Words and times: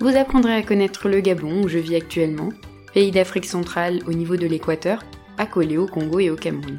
Vous 0.00 0.16
apprendrez 0.16 0.54
à 0.54 0.62
connaître 0.62 1.08
le 1.08 1.20
Gabon 1.20 1.62
où 1.62 1.68
je 1.68 1.78
vis 1.78 1.96
actuellement, 1.96 2.50
pays 2.92 3.10
d'Afrique 3.10 3.46
centrale 3.46 4.00
au 4.06 4.12
niveau 4.12 4.36
de 4.36 4.46
l'équateur, 4.46 5.02
accolé 5.38 5.78
au 5.78 5.86
Congo 5.86 6.18
et 6.20 6.30
au 6.30 6.36
Cameroun. 6.36 6.78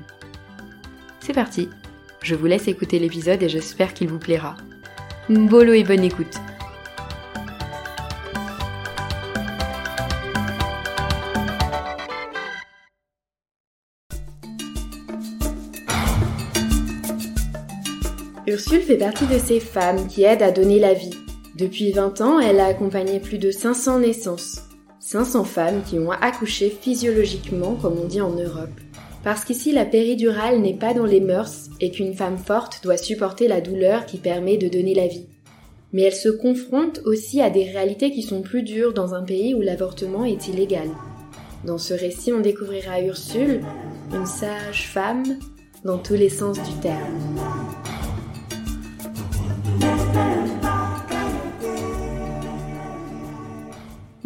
C'est 1.21 1.33
parti, 1.33 1.69
je 2.21 2.35
vous 2.35 2.45
laisse 2.45 2.67
écouter 2.67 2.99
l'épisode 2.99 3.41
et 3.41 3.49
j'espère 3.49 3.93
qu'il 3.93 4.09
vous 4.09 4.19
plaira. 4.19 4.57
Bolo 5.29 5.73
et 5.73 5.83
bonne 5.83 6.03
écoute 6.03 6.35
Ursule 18.47 18.81
fait 18.81 18.97
partie 18.97 19.25
de 19.25 19.39
ces 19.39 19.59
femmes 19.59 20.07
qui 20.07 20.23
aident 20.23 20.43
à 20.43 20.51
donner 20.51 20.77
la 20.77 20.93
vie. 20.93 21.24
Depuis 21.55 21.93
20 21.93 22.19
ans, 22.19 22.39
elle 22.41 22.59
a 22.59 22.65
accompagné 22.65 23.21
plus 23.21 23.37
de 23.37 23.49
500 23.49 23.99
naissances. 23.99 24.63
500 24.99 25.45
femmes 25.45 25.83
qui 25.87 25.97
ont 25.97 26.11
accouché 26.11 26.69
physiologiquement, 26.69 27.75
comme 27.75 27.97
on 27.97 28.07
dit 28.07 28.19
en 28.19 28.31
Europe. 28.31 28.77
Parce 29.23 29.45
qu'ici, 29.45 29.71
la 29.71 29.85
péridurale 29.85 30.59
n'est 30.59 30.77
pas 30.77 30.93
dans 30.93 31.05
les 31.05 31.21
mœurs 31.21 31.69
et 31.79 31.91
qu'une 31.91 32.13
femme 32.13 32.37
forte 32.37 32.81
doit 32.83 32.97
supporter 32.97 33.47
la 33.47 33.61
douleur 33.61 34.05
qui 34.05 34.17
permet 34.17 34.57
de 34.57 34.67
donner 34.67 34.93
la 34.93 35.07
vie. 35.07 35.27
Mais 35.93 36.01
elle 36.01 36.15
se 36.15 36.27
confronte 36.27 36.99
aussi 37.05 37.41
à 37.41 37.49
des 37.49 37.63
réalités 37.63 38.11
qui 38.11 38.21
sont 38.21 38.41
plus 38.41 38.63
dures 38.63 38.93
dans 38.93 39.13
un 39.13 39.23
pays 39.23 39.55
où 39.55 39.61
l'avortement 39.61 40.25
est 40.25 40.49
illégal. 40.49 40.89
Dans 41.63 41.77
ce 41.77 41.93
récit, 41.93 42.33
on 42.33 42.41
découvrira 42.41 43.01
Ursule, 43.01 43.61
une 44.13 44.25
sage 44.25 44.89
femme, 44.89 45.23
dans 45.85 45.99
tous 45.99 46.15
les 46.15 46.29
sens 46.29 46.57
du 46.61 46.73
terme. 46.81 47.39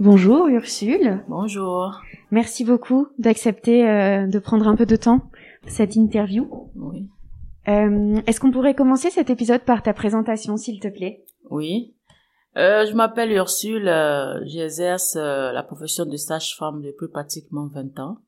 Bonjour 0.03 0.47
Ursule. 0.47 1.23
Bonjour. 1.27 1.99
Merci 2.31 2.63
beaucoup 2.63 3.07
d'accepter 3.17 3.85
euh, 3.85 4.27
de 4.27 4.39
prendre 4.39 4.65
un 4.67 4.75
peu 4.77 4.85
de 4.85 4.95
temps 4.95 5.29
pour 5.61 5.71
cette 5.71 5.95
interview. 5.97 6.47
Oui. 6.75 7.09
Euh, 7.67 8.21
Est-ce 8.25 8.39
qu'on 8.39 8.51
pourrait 8.51 8.75
commencer 8.75 9.09
cet 9.09 9.29
épisode 9.29 9.61
par 9.61 9.83
ta 9.83 9.93
présentation, 9.93 10.55
s'il 10.55 10.79
te 10.79 10.87
plaît? 10.87 11.25
Oui. 11.49 11.95
Euh, 12.55 12.85
je 12.89 12.93
m'appelle 12.95 13.31
Ursule. 13.33 13.89
euh, 13.89 14.39
J'exerce 14.45 15.17
euh, 15.17 15.51
la 15.51 15.63
profession 15.63 16.05
de 16.05 16.15
sage-femme 16.15 16.81
depuis 16.81 17.09
pratiquement 17.11 17.67
20 17.67 17.99
ans. 17.99 18.19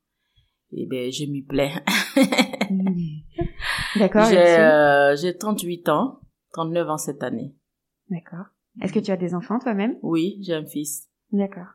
Et 0.74 0.86
ben, 0.86 1.10
je 1.10 1.24
m'y 1.26 1.42
plais. 1.42 1.72
D'accord. 3.98 4.26
J'ai 4.26 4.36
Ursule. 4.36 4.60
euh, 4.60 5.16
j'ai 5.16 5.38
38 5.38 5.88
ans, 5.90 6.20
39 6.52 6.90
ans 6.90 6.98
cette 6.98 7.24
année. 7.24 7.56
D'accord. 8.10 8.46
Est-ce 8.82 8.92
que 8.94 9.00
tu 9.00 9.12
as 9.12 9.18
des 9.18 9.34
enfants 9.36 9.60
toi-même? 9.60 9.96
Oui, 10.02 10.38
j'ai 10.42 10.54
un 10.54 10.66
fils. 10.66 11.08
D'accord. 11.32 11.68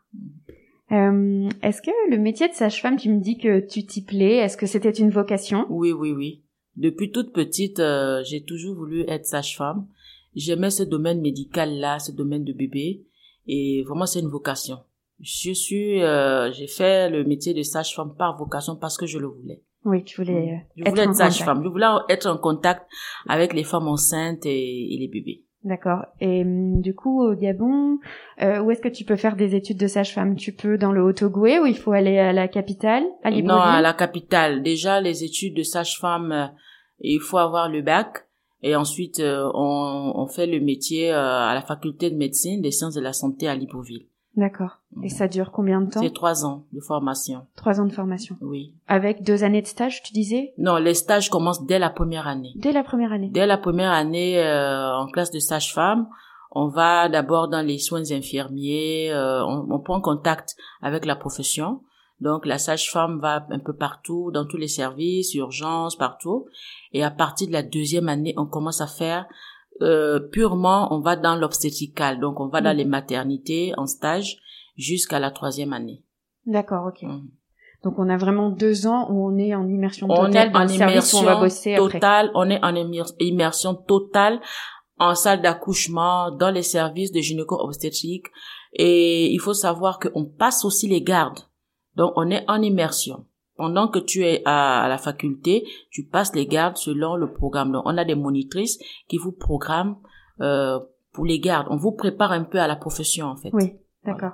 Euh, 0.92 1.48
Est-ce 1.62 1.82
que 1.82 1.90
le 2.10 2.18
métier 2.18 2.48
de 2.48 2.54
sage-femme, 2.54 2.96
tu 2.96 3.10
me 3.10 3.20
dis 3.20 3.38
que 3.38 3.60
tu 3.60 3.84
t'y 3.84 4.04
plais 4.04 4.36
Est-ce 4.36 4.56
que 4.56 4.66
c'était 4.66 4.90
une 4.90 5.10
vocation? 5.10 5.66
Oui, 5.68 5.92
oui, 5.92 6.12
oui. 6.12 6.42
Depuis 6.76 7.10
toute 7.10 7.32
petite, 7.32 7.80
euh, 7.80 8.22
j'ai 8.24 8.44
toujours 8.44 8.76
voulu 8.76 9.04
être 9.08 9.26
sage-femme. 9.26 9.86
J'aimais 10.34 10.70
ce 10.70 10.82
domaine 10.82 11.20
médical-là, 11.22 11.98
ce 11.98 12.12
domaine 12.12 12.44
de 12.44 12.52
bébé. 12.52 13.04
Et 13.46 13.82
vraiment, 13.86 14.06
c'est 14.06 14.20
une 14.20 14.28
vocation. 14.28 14.78
Je 15.20 15.52
suis, 15.52 16.02
euh, 16.02 16.52
j'ai 16.52 16.66
fait 16.66 17.08
le 17.08 17.24
métier 17.24 17.54
de 17.54 17.62
sage-femme 17.62 18.14
par 18.16 18.36
vocation 18.36 18.76
parce 18.76 18.98
que 18.98 19.06
je 19.06 19.18
le 19.18 19.28
voulais. 19.28 19.62
Oui, 19.86 20.04
tu 20.04 20.20
voulais 20.20 20.52
euh, 20.52 20.56
Je 20.76 20.82
être 20.82 20.90
voulais 20.90 21.14
sage-femme. 21.14 21.62
Je 21.64 21.68
voulais 21.68 21.86
être 22.10 22.26
en 22.26 22.36
contact 22.36 22.86
avec 23.26 23.54
les 23.54 23.64
femmes 23.64 23.88
enceintes 23.88 24.44
et, 24.44 24.94
et 24.94 24.98
les 24.98 25.08
bébés. 25.08 25.45
D'accord. 25.66 26.06
Et 26.20 26.42
hum, 26.42 26.80
du 26.80 26.94
coup, 26.94 27.20
au 27.20 27.34
Gabon, 27.34 27.98
euh, 28.40 28.60
où 28.60 28.70
est-ce 28.70 28.80
que 28.80 28.88
tu 28.88 29.04
peux 29.04 29.16
faire 29.16 29.34
des 29.34 29.56
études 29.56 29.78
de 29.78 29.88
sage-femme? 29.88 30.36
Tu 30.36 30.52
peux 30.52 30.78
dans 30.78 30.92
le 30.92 31.02
Haut-Ogooué 31.02 31.58
ou 31.58 31.66
il 31.66 31.76
faut 31.76 31.90
aller 31.90 32.18
à 32.18 32.32
la 32.32 32.46
capitale, 32.46 33.02
à 33.24 33.30
Libreville? 33.30 33.48
non, 33.48 33.60
à 33.60 33.82
la 33.82 33.92
capitale. 33.92 34.62
Déjà, 34.62 35.00
les 35.00 35.24
études 35.24 35.56
de 35.56 35.64
sage-femme, 35.64 36.30
euh, 36.30 36.46
il 37.00 37.18
faut 37.20 37.38
avoir 37.38 37.68
le 37.68 37.82
bac. 37.82 38.28
Et 38.62 38.76
ensuite, 38.76 39.18
euh, 39.18 39.50
on, 39.54 40.12
on 40.14 40.26
fait 40.28 40.46
le 40.46 40.60
métier 40.60 41.10
à 41.10 41.52
la 41.52 41.62
faculté 41.62 42.10
de 42.10 42.16
médecine 42.16 42.62
des 42.62 42.70
sciences 42.70 42.94
de 42.94 43.00
la 43.00 43.12
santé 43.12 43.48
à 43.48 43.56
Libreville. 43.56 44.06
D'accord. 44.36 44.78
Et 45.02 45.08
ça 45.08 45.28
dure 45.28 45.50
combien 45.50 45.80
de 45.80 45.90
temps 45.90 46.02
C'est 46.02 46.12
trois 46.12 46.44
ans 46.44 46.64
de 46.72 46.80
formation. 46.80 47.46
Trois 47.56 47.80
ans 47.80 47.86
de 47.86 47.92
formation. 47.92 48.36
Oui. 48.42 48.74
Avec 48.86 49.22
deux 49.22 49.44
années 49.44 49.62
de 49.62 49.66
stage, 49.66 50.02
tu 50.02 50.12
disais 50.12 50.52
Non, 50.58 50.76
les 50.76 50.92
stages 50.92 51.30
commencent 51.30 51.64
dès 51.64 51.78
la 51.78 51.88
première 51.88 52.26
année. 52.26 52.52
Dès 52.56 52.72
la 52.72 52.84
première 52.84 53.12
année. 53.12 53.30
Dès 53.32 53.46
la 53.46 53.56
première 53.56 53.92
année 53.92 54.38
euh, 54.38 54.94
en 54.94 55.06
classe 55.06 55.30
de 55.30 55.38
sage-femme, 55.38 56.06
on 56.50 56.68
va 56.68 57.08
d'abord 57.08 57.48
dans 57.48 57.64
les 57.64 57.78
soins 57.78 58.10
infirmiers, 58.12 59.10
euh, 59.10 59.42
on, 59.44 59.66
on 59.70 59.78
prend 59.78 60.00
contact 60.02 60.54
avec 60.82 61.06
la 61.06 61.16
profession. 61.16 61.80
Donc 62.20 62.46
la 62.46 62.58
sage-femme 62.58 63.18
va 63.20 63.46
un 63.50 63.58
peu 63.58 63.74
partout, 63.74 64.30
dans 64.32 64.46
tous 64.46 64.56
les 64.56 64.68
services, 64.68 65.34
urgences, 65.34 65.96
partout. 65.96 66.46
Et 66.92 67.02
à 67.02 67.10
partir 67.10 67.48
de 67.48 67.52
la 67.52 67.62
deuxième 67.62 68.08
année, 68.08 68.34
on 68.36 68.46
commence 68.46 68.80
à 68.80 68.86
faire 68.86 69.26
euh, 69.82 70.20
purement, 70.20 70.88
on 70.94 71.00
va 71.00 71.16
dans 71.16 71.36
l'obstétrical. 71.36 72.20
Donc 72.20 72.40
on 72.40 72.48
va 72.48 72.60
dans 72.60 72.70
Mhm. 72.70 72.76
les 72.78 72.84
maternités 72.84 73.72
en 73.76 73.86
stage 73.86 74.38
jusqu'à 74.76 75.18
la 75.18 75.30
troisième 75.30 75.72
année. 75.72 76.02
D'accord, 76.46 76.86
ok. 76.88 77.02
Mhm. 77.02 77.28
Donc 77.84 77.94
on 77.98 78.08
a 78.08 78.16
vraiment 78.16 78.50
deux 78.50 78.86
ans 78.86 79.08
où 79.10 79.26
on 79.28 79.36
est 79.38 79.54
en 79.54 79.66
immersion 79.68 80.06
On 80.10 80.26
totale 80.26 80.48
est 80.48 80.50
dans 80.50 80.58
en 80.60 80.62
le 80.62 80.68
service 80.68 81.12
où 81.12 81.16
on 81.18 81.22
va 81.22 81.24
immersion 81.34 81.40
bosser 81.44 81.74
après. 81.74 81.92
totale, 82.00 82.30
on 82.34 82.50
est 82.50 82.64
en 82.64 82.74
immer- 82.74 83.02
immersion 83.20 83.74
totale 83.74 84.40
en 84.98 85.14
salle 85.14 85.42
d'accouchement, 85.42 86.30
dans 86.30 86.50
les 86.50 86.62
services 86.62 87.12
de 87.12 87.20
gynéco-obstétrique. 87.20 88.26
Et 88.72 89.30
il 89.30 89.38
faut 89.38 89.52
savoir 89.54 89.98
qu'on 89.98 90.24
passe 90.24 90.64
aussi 90.64 90.88
les 90.88 91.02
gardes. 91.02 91.40
Donc, 91.96 92.12
on 92.16 92.30
est 92.30 92.44
en 92.48 92.62
immersion. 92.62 93.26
Pendant 93.56 93.88
que 93.88 93.98
tu 93.98 94.22
es 94.24 94.42
à, 94.44 94.82
à 94.82 94.88
la 94.88 94.98
faculté, 94.98 95.64
tu 95.90 96.04
passes 96.04 96.34
les 96.34 96.46
gardes 96.46 96.76
selon 96.76 97.16
le 97.16 97.32
programme. 97.32 97.72
Donc, 97.72 97.82
on 97.86 97.96
a 97.96 98.04
des 98.04 98.14
monitrices 98.14 98.78
qui 99.08 99.16
vous 99.16 99.32
programment 99.32 99.96
euh, 100.40 100.78
pour 101.12 101.24
les 101.24 101.40
gardes. 101.40 101.66
On 101.70 101.76
vous 101.76 101.92
prépare 101.92 102.32
un 102.32 102.44
peu 102.44 102.58
à 102.58 102.66
la 102.66 102.76
profession, 102.76 103.26
en 103.26 103.36
fait. 103.36 103.50
Oui, 103.52 103.72
d'accord. 104.04 104.32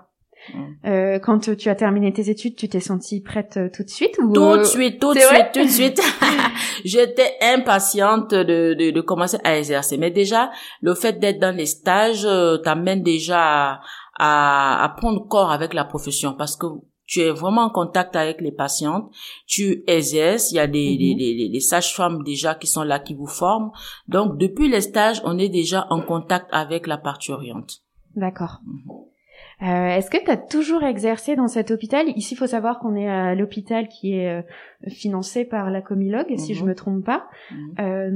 Mm. 0.53 0.87
Euh, 0.87 1.19
quand 1.21 1.39
tu 1.57 1.69
as 1.69 1.75
terminé 1.75 2.13
tes 2.13 2.29
études, 2.29 2.57
tu 2.57 2.69
t'es 2.69 2.81
sentie 2.81 3.21
prête 3.21 3.57
euh, 3.57 3.69
tout 3.73 3.85
de 3.85 3.89
suite 3.89 4.19
ou 4.19 4.33
Tout 4.33 4.43
euh, 4.43 4.59
de 4.59 4.65
suite, 4.65 5.01
tout 5.01 5.15
de 5.15 5.21
suite, 5.21 5.53
tout 5.53 5.63
de 5.63 5.69
suite. 5.69 6.01
J'étais 6.85 7.37
impatiente 7.41 8.33
de, 8.33 8.75
de, 8.75 8.91
de 8.91 9.01
commencer 9.01 9.39
à 9.45 9.57
exercer. 9.57 9.99
Mais 9.99 10.11
déjà, 10.11 10.51
le 10.81 10.95
fait 10.95 11.19
d'être 11.21 11.39
dans 11.39 11.55
les 11.55 11.67
stages 11.67 12.25
euh, 12.25 12.59
t'amène 12.59 13.03
déjà 13.03 13.41
à, 13.41 13.81
à, 14.19 14.85
à 14.85 14.89
prendre 14.89 15.27
corps 15.29 15.53
avec 15.53 15.75
la 15.75 15.85
profession 15.85 16.35
parce 16.35 16.57
que 16.57 16.67
tu 17.13 17.21
es 17.21 17.31
vraiment 17.31 17.65
en 17.69 17.71
contact 17.71 18.17
avec 18.17 18.41
les 18.41 18.53
patientes, 18.53 19.07
tu 19.47 19.85
exerces, 19.87 20.51
il 20.53 20.57
y 20.57 20.59
a 20.59 20.67
des, 20.67 20.91
Mhm. 20.93 21.19
des, 21.19 21.35
des, 21.37 21.49
des 21.51 21.61
sages-femmes 21.61 22.23
déjà 22.25 22.55
qui 22.55 22.67
sont 22.67 22.83
là, 22.85 22.99
qui 23.07 23.15
vous 23.15 23.27
forment. 23.27 23.71
Donc, 24.09 24.39
depuis 24.39 24.69
les 24.75 24.81
stages, 24.81 25.21
on 25.25 25.39
est 25.39 25.51
déjà 25.51 25.87
en 25.91 26.01
contact 26.01 26.47
avec 26.53 26.87
la 26.87 26.97
parturiente. 26.97 27.71
D'accord. 28.17 28.61
Mhm. 28.65 29.12
Euh, 29.63 29.97
Est-ce 29.97 30.11
que 30.11 30.23
tu 30.23 30.31
as 30.31 30.37
toujours 30.37 30.83
exercé 30.83 31.37
dans 31.37 31.47
cet 31.47 31.71
hôpital? 31.71 32.07
Ici, 32.17 32.35
il 32.35 32.37
faut 32.37 32.47
savoir 32.49 32.81
qu'on 32.81 32.97
est 32.97 33.09
à 33.09 33.35
l'hôpital 33.37 33.87
qui 33.89 34.15
est 34.15 34.29
euh, 34.29 34.43
financé 34.89 35.45
par 35.45 35.71
la 35.71 35.81
Comilogue, 35.83 36.35
si 36.37 36.53
Mhm. 36.53 36.59
je 36.59 36.65
me 36.65 36.75
trompe 36.75 37.05
pas. 37.05 37.27
Mhm. 37.53 37.75
Euh, 37.81 38.11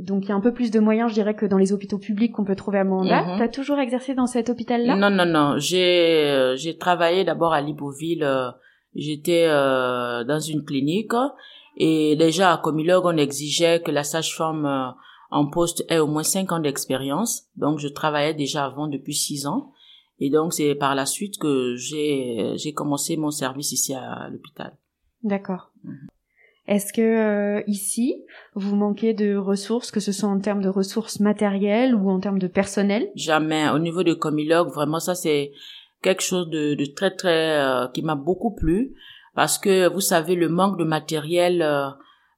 donc 0.00 0.24
il 0.24 0.28
y 0.30 0.32
a 0.32 0.34
un 0.34 0.40
peu 0.40 0.52
plus 0.52 0.70
de 0.72 0.80
moyens, 0.80 1.10
je 1.10 1.14
dirais, 1.14 1.34
que 1.34 1.46
dans 1.46 1.58
les 1.58 1.72
hôpitaux 1.72 1.98
publics 1.98 2.32
qu'on 2.32 2.44
peut 2.44 2.56
trouver 2.56 2.78
à 2.80 2.84
Manda. 2.84 3.22
Mhm. 3.22 3.36
Tu 3.36 3.42
as 3.44 3.48
toujours 3.48 3.78
exercé 3.78 4.14
dans 4.14 4.26
cet 4.26 4.48
hôpital-là? 4.50 4.96
Non, 4.96 5.10
non, 5.10 5.26
non. 5.26 5.54
J'ai 5.58 6.24
euh, 6.26 6.56
j'ai 6.56 6.76
travaillé 6.76 7.24
d'abord 7.24 7.52
à 7.52 7.60
Libreville. 7.60 8.24
euh, 8.24 8.50
J'étais 8.96 9.44
euh, 9.46 10.24
dans 10.24 10.40
une 10.40 10.64
clinique 10.64 11.12
et 11.76 12.16
déjà 12.16 12.52
à 12.52 12.58
Comilogue, 12.58 13.04
on 13.06 13.16
exigeait 13.16 13.80
que 13.80 13.92
la 13.92 14.02
sage-femme 14.02 14.94
en 15.30 15.46
poste 15.46 15.84
ait 15.88 15.98
au 16.00 16.06
moins 16.08 16.24
cinq 16.24 16.50
ans 16.52 16.58
d'expérience. 16.58 17.44
Donc, 17.56 17.78
je 17.78 17.86
travaillais 17.86 18.34
déjà 18.34 18.64
avant 18.64 18.88
depuis 18.88 19.14
six 19.14 19.46
ans. 19.46 19.70
Et 20.20 20.30
donc, 20.30 20.52
c'est 20.52 20.74
par 20.74 20.94
la 20.94 21.06
suite 21.06 21.38
que 21.38 21.76
j'ai 21.76 22.52
j'ai 22.56 22.72
commencé 22.72 23.16
mon 23.16 23.30
service 23.30 23.72
ici 23.72 23.94
à 23.94 24.28
l'hôpital. 24.30 24.76
D'accord. 25.22 25.70
Mhm. 25.84 26.08
Est-ce 26.66 26.92
que 26.92 27.00
euh, 27.00 27.62
ici, 27.66 28.22
vous 28.54 28.76
manquez 28.76 29.14
de 29.14 29.36
ressources, 29.36 29.90
que 29.90 30.00
ce 30.00 30.12
soit 30.12 30.28
en 30.28 30.38
termes 30.38 30.60
de 30.60 30.68
ressources 30.68 31.18
matérielles 31.18 31.94
ou 31.94 32.10
en 32.10 32.20
termes 32.20 32.38
de 32.38 32.46
personnel? 32.46 33.10
Jamais. 33.14 33.70
Au 33.70 33.78
niveau 33.78 34.02
de 34.02 34.12
Comilog, 34.12 34.68
vraiment, 34.68 35.00
ça 35.00 35.14
c'est 35.14 35.52
quelque 36.02 36.22
chose 36.22 36.50
de, 36.50 36.74
de 36.74 36.84
très 36.84 37.10
très 37.10 37.58
euh, 37.58 37.88
qui 37.88 38.02
m'a 38.02 38.16
beaucoup 38.16 38.54
plu 38.54 38.94
parce 39.34 39.56
que 39.56 39.88
vous 39.88 40.00
savez 40.00 40.34
le 40.34 40.48
manque 40.48 40.78
de 40.78 40.84
matériel, 40.84 41.62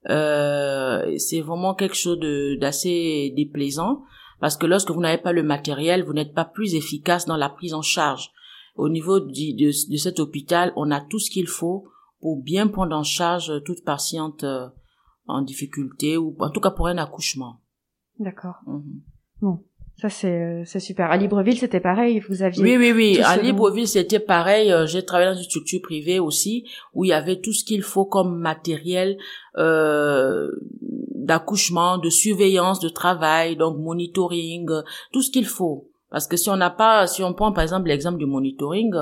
euh, 0.09 1.19
c'est 1.19 1.41
vraiment 1.41 1.75
quelque 1.75 1.97
chose 1.97 2.21
d'assez 2.61 3.32
déplaisant 3.37 4.03
parce 4.41 4.57
que 4.57 4.67
lorsque 4.67 4.91
vous 4.91 5.01
n'avez 5.01 5.21
pas 5.21 5.33
le 5.33 5.43
matériel, 5.43 6.05
vous 6.05 6.13
n'êtes 6.13 6.35
pas 6.35 6.45
plus 6.45 6.75
efficace 6.75 7.27
dans 7.27 7.37
la 7.37 7.49
prise 7.49 7.75
en 7.75 7.83
charge. 7.83 8.31
Au 8.77 8.89
niveau 8.89 9.21
de, 9.21 9.91
de 9.91 9.97
cet 9.97 10.21
hôpital, 10.21 10.73
on 10.77 10.91
a 10.91 11.01
tout 11.01 11.19
ce 11.19 11.31
qu'il 11.31 11.47
faut 11.47 11.87
pour 12.21 12.43
bien 12.43 12.69
prendre 12.69 12.97
en 12.97 13.03
charge 13.03 13.63
toute 13.65 13.85
patiente 13.85 14.45
euh, 14.45 14.69
en 15.27 15.43
difficulté 15.43 16.17
ou 16.17 16.37
en 16.41 16.51
tout 16.51 16.61
cas 16.61 16.71
pour 16.71 16.87
un 16.87 16.99
accouchement. 16.99 17.61
D'accord. 18.19 18.57
Bon, 19.41 19.65
ça 20.00 20.08
c'est 20.08 20.43
euh, 20.43 20.62
c'est 20.64 20.81
super. 20.81 21.11
À 21.11 21.17
Libreville 21.17 21.58
c'était 21.58 21.81
pareil, 21.81 22.20
vous 22.20 22.43
aviez. 22.43 22.62
Oui 22.62 22.76
oui 22.79 22.93
oui. 22.93 23.20
À 23.23 23.37
Libreville 23.37 23.87
c'était 23.87 24.19
pareil. 24.19 24.73
Euh, 24.73 24.87
j'ai 24.87 25.05
travaillé 25.05 25.31
dans 25.31 25.37
une 25.37 25.44
structure 25.44 25.82
privée 25.82 26.19
aussi 26.19 26.64
où 26.94 27.05
il 27.05 27.08
y 27.08 27.12
avait 27.12 27.41
tout 27.41 27.52
ce 27.52 27.64
qu'il 27.64 27.82
faut 27.82 28.06
comme 28.06 28.38
matériel 28.38 29.19
euh, 29.58 30.49
d'accouchement, 30.81 31.99
de 31.99 32.08
surveillance, 32.08 32.81
de 32.81 32.88
travail, 32.88 33.56
donc 33.56 33.79
monitoring, 33.79 34.69
tout 35.12 35.23
ce 35.23 35.31
qu'il 35.31 35.47
faut. 35.47 35.88
Parce 36.11 36.26
que 36.26 36.37
si 36.37 36.49
on 36.49 36.56
n'a 36.56 36.70
pas, 36.70 37.06
si 37.06 37.23
on 37.23 37.35
prend 37.35 37.53
par 37.53 37.62
exemple 37.62 37.88
l'exemple 37.88 38.19
du 38.19 38.26
monitoring, 38.26 38.93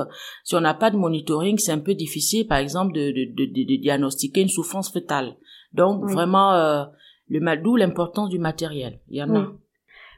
si 0.43 0.55
on 0.55 0.61
n'a 0.61 0.73
pas 0.73 0.91
de 0.91 0.97
monitoring, 0.97 1.57
c'est 1.57 1.71
un 1.71 1.79
peu 1.79 1.95
difficile, 1.95 2.45
par 2.45 2.59
exemple, 2.59 2.93
de, 2.93 3.11
de, 3.11 3.25
de, 3.35 3.75
de 3.75 3.81
diagnostiquer 3.81 4.41
une 4.41 4.49
souffrance 4.49 4.91
fœtale. 4.91 5.35
Donc 5.73 6.03
vraiment, 6.03 6.53
euh, 6.53 6.83
le 7.29 7.63
d'où 7.63 7.77
l'importance 7.77 8.29
du 8.29 8.37
matériel. 8.37 8.99
Il 9.09 9.17
y 9.17 9.23
en 9.23 9.35
a. 9.35 9.47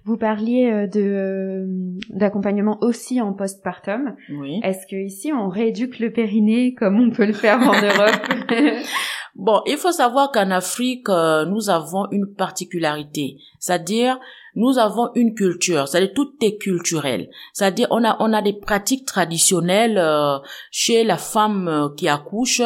Vous 0.03 0.17
parliez 0.17 0.71
euh, 0.71 0.87
de 0.87 1.01
euh, 1.01 1.65
d'accompagnement 2.09 2.77
aussi 2.81 3.21
en 3.21 3.33
postpartum. 3.33 4.15
Oui. 4.31 4.59
Est-ce 4.63 4.87
que 4.87 4.95
ici 4.95 5.31
on 5.31 5.47
rééduque 5.47 5.99
le 5.99 6.11
périnée 6.11 6.73
comme 6.73 6.99
on 6.99 7.11
peut 7.11 7.25
le 7.25 7.33
faire 7.33 7.59
en 7.59 7.73
Europe? 7.81 8.91
Bon, 9.35 9.61
il 9.65 9.77
faut 9.77 9.91
savoir 9.91 10.31
qu'en 10.31 10.51
Afrique, 10.51 11.07
euh, 11.09 11.45
nous 11.45 11.69
avons 11.69 12.07
une 12.11 12.33
particularité, 12.33 13.37
c'est-à-dire 13.59 14.19
nous 14.55 14.77
avons 14.77 15.09
une 15.15 15.33
culture, 15.33 15.87
c'est-à-dire 15.87 16.13
tout 16.13 16.33
est 16.41 16.57
culturel. 16.57 17.29
C'est-à-dire 17.53 17.87
on 17.91 18.03
a 18.03 18.17
on 18.19 18.33
a 18.33 18.41
des 18.41 18.53
pratiques 18.53 19.05
traditionnelles 19.05 19.97
euh, 19.97 20.37
chez 20.71 21.03
la 21.03 21.17
femme 21.17 21.67
euh, 21.67 21.89
qui 21.95 22.07
accouche. 22.07 22.61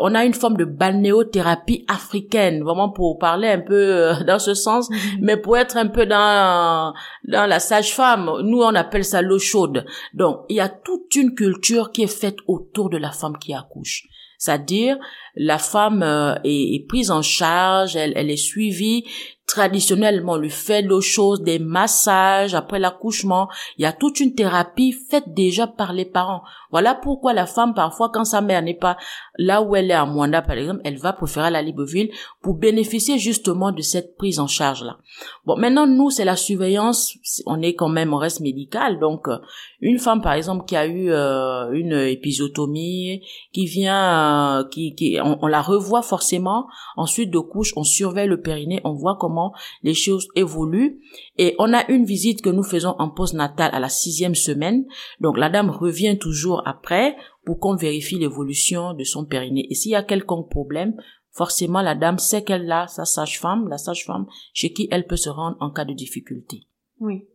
on 0.00 0.14
a 0.14 0.24
une 0.24 0.34
forme 0.34 0.56
de 0.56 0.64
balnéothérapie 0.64 1.84
africaine, 1.86 2.62
vraiment 2.64 2.90
pour 2.90 3.18
parler 3.18 3.48
un 3.48 3.60
peu 3.60 4.12
dans 4.26 4.38
ce 4.38 4.54
sens, 4.54 4.90
mhm. 4.90 4.98
mais 5.20 5.36
pour 5.36 5.56
être 5.56 5.76
un 5.76 5.88
peu 5.88 6.06
dans 6.06 6.94
dans 7.24 7.46
la 7.46 7.60
sage-femme, 7.60 8.30
nous 8.42 8.62
on 8.62 8.74
appelle 8.74 9.04
ça 9.04 9.22
l'eau 9.22 9.38
chaude. 9.38 9.84
Donc 10.14 10.44
il 10.48 10.56
y 10.56 10.60
a 10.60 10.68
toute 10.68 11.14
une 11.14 11.34
culture 11.34 11.92
qui 11.92 12.02
est 12.02 12.18
faite 12.22 12.38
autour 12.46 12.90
de 12.90 12.96
la 12.96 13.10
femme 13.10 13.38
qui 13.38 13.54
accouche. 13.54 14.06
C'est-à-dire, 14.38 14.98
la 15.34 15.58
femme 15.58 16.02
euh, 16.02 16.34
est, 16.44 16.86
prise 16.88 17.10
en 17.10 17.22
charge, 17.22 17.96
elle, 17.96 18.12
elle 18.16 18.30
est 18.30 18.36
suivie 18.36 19.04
traditionnellement, 19.46 20.32
on 20.32 20.38
lui 20.38 20.50
fait 20.50 20.82
l'eau 20.82 21.00
chose, 21.00 21.42
des 21.42 21.58
massages 21.58 22.54
après 22.54 22.78
l'accouchement. 22.78 23.48
Il 23.78 23.82
y 23.82 23.86
a 23.86 23.92
toute 23.92 24.18
une 24.18 24.34
thérapie 24.34 24.92
faite 24.92 25.34
déjà 25.34 25.66
par 25.66 25.92
les 25.92 26.04
parents. 26.04 26.42
Voilà 26.72 26.94
pourquoi 26.94 27.32
la 27.32 27.46
femme, 27.46 27.72
parfois, 27.72 28.10
quand 28.12 28.24
sa 28.24 28.40
mère 28.40 28.60
n'est 28.62 28.74
pas 28.74 28.96
là 29.38 29.62
où 29.62 29.76
elle 29.76 29.90
est 29.90 29.94
à 29.94 30.04
Mwanda, 30.04 30.42
par 30.42 30.56
exemple, 30.56 30.80
elle 30.84 30.98
va 30.98 31.12
préférer 31.12 31.50
la 31.50 31.62
Libreville 31.62 32.10
pour 32.42 32.54
bénéficier 32.54 33.18
justement 33.18 33.70
de 33.70 33.82
cette 33.82 34.16
prise 34.16 34.40
en 34.40 34.48
charge-là. 34.48 34.98
Bon, 35.44 35.56
maintenant, 35.56 35.86
nous, 35.86 36.10
c'est 36.10 36.24
la 36.24 36.36
surveillance. 36.36 37.14
On 37.46 37.62
est 37.62 37.74
quand 37.74 37.88
même, 37.88 38.12
on 38.12 38.18
reste 38.18 38.40
médical. 38.40 38.98
Donc, 38.98 39.28
euh, 39.28 39.38
une 39.80 39.98
femme, 39.98 40.22
par 40.22 40.32
exemple, 40.32 40.64
qui 40.66 40.74
a 40.74 40.86
eu 40.86 41.12
euh, 41.12 41.70
une 41.70 41.92
épisiotomie, 41.92 43.22
qui 43.52 43.66
vient, 43.66 44.60
euh, 44.60 44.64
qui, 44.68 44.94
qui 44.94 45.18
on, 45.22 45.38
on, 45.40 45.46
la 45.46 45.62
revoit 45.62 46.02
forcément. 46.02 46.66
Ensuite 46.96 47.30
de 47.30 47.38
couche, 47.38 47.72
on 47.76 47.84
surveille 47.84 48.28
le 48.28 48.40
périnée, 48.40 48.80
on 48.84 48.92
voit 48.92 49.16
comment 49.20 49.35
les 49.82 49.94
choses 49.94 50.28
évoluent. 50.34 51.00
Et 51.38 51.54
on 51.58 51.72
a 51.72 51.88
une 51.90 52.04
visite 52.04 52.42
que 52.42 52.50
nous 52.50 52.62
faisons 52.62 52.94
en 52.98 53.10
post-natal 53.10 53.70
à 53.72 53.80
la 53.80 53.88
sixième 53.88 54.34
semaine. 54.34 54.84
Donc 55.20 55.38
la 55.38 55.50
dame 55.50 55.70
revient 55.70 56.18
toujours 56.18 56.62
après 56.66 57.16
pour 57.44 57.58
qu'on 57.60 57.76
vérifie 57.76 58.18
l'évolution 58.18 58.94
de 58.94 59.04
son 59.04 59.24
périnée. 59.24 59.66
Et 59.70 59.74
s'il 59.74 59.92
y 59.92 59.96
a 59.96 60.02
quelconque 60.02 60.50
problème, 60.50 60.94
forcément 61.30 61.82
la 61.82 61.94
dame 61.94 62.18
sait 62.18 62.42
qu'elle 62.42 62.70
a 62.70 62.86
sa 62.88 63.04
sage-femme, 63.04 63.68
la 63.68 63.78
sage-femme 63.78 64.26
chez 64.52 64.72
qui 64.72 64.88
elle 64.90 65.06
peut 65.06 65.16
se 65.16 65.28
rendre 65.28 65.56
en 65.60 65.70
cas 65.70 65.84
de 65.84 65.92
difficulté. 65.92 66.62
Oui. 66.98 67.26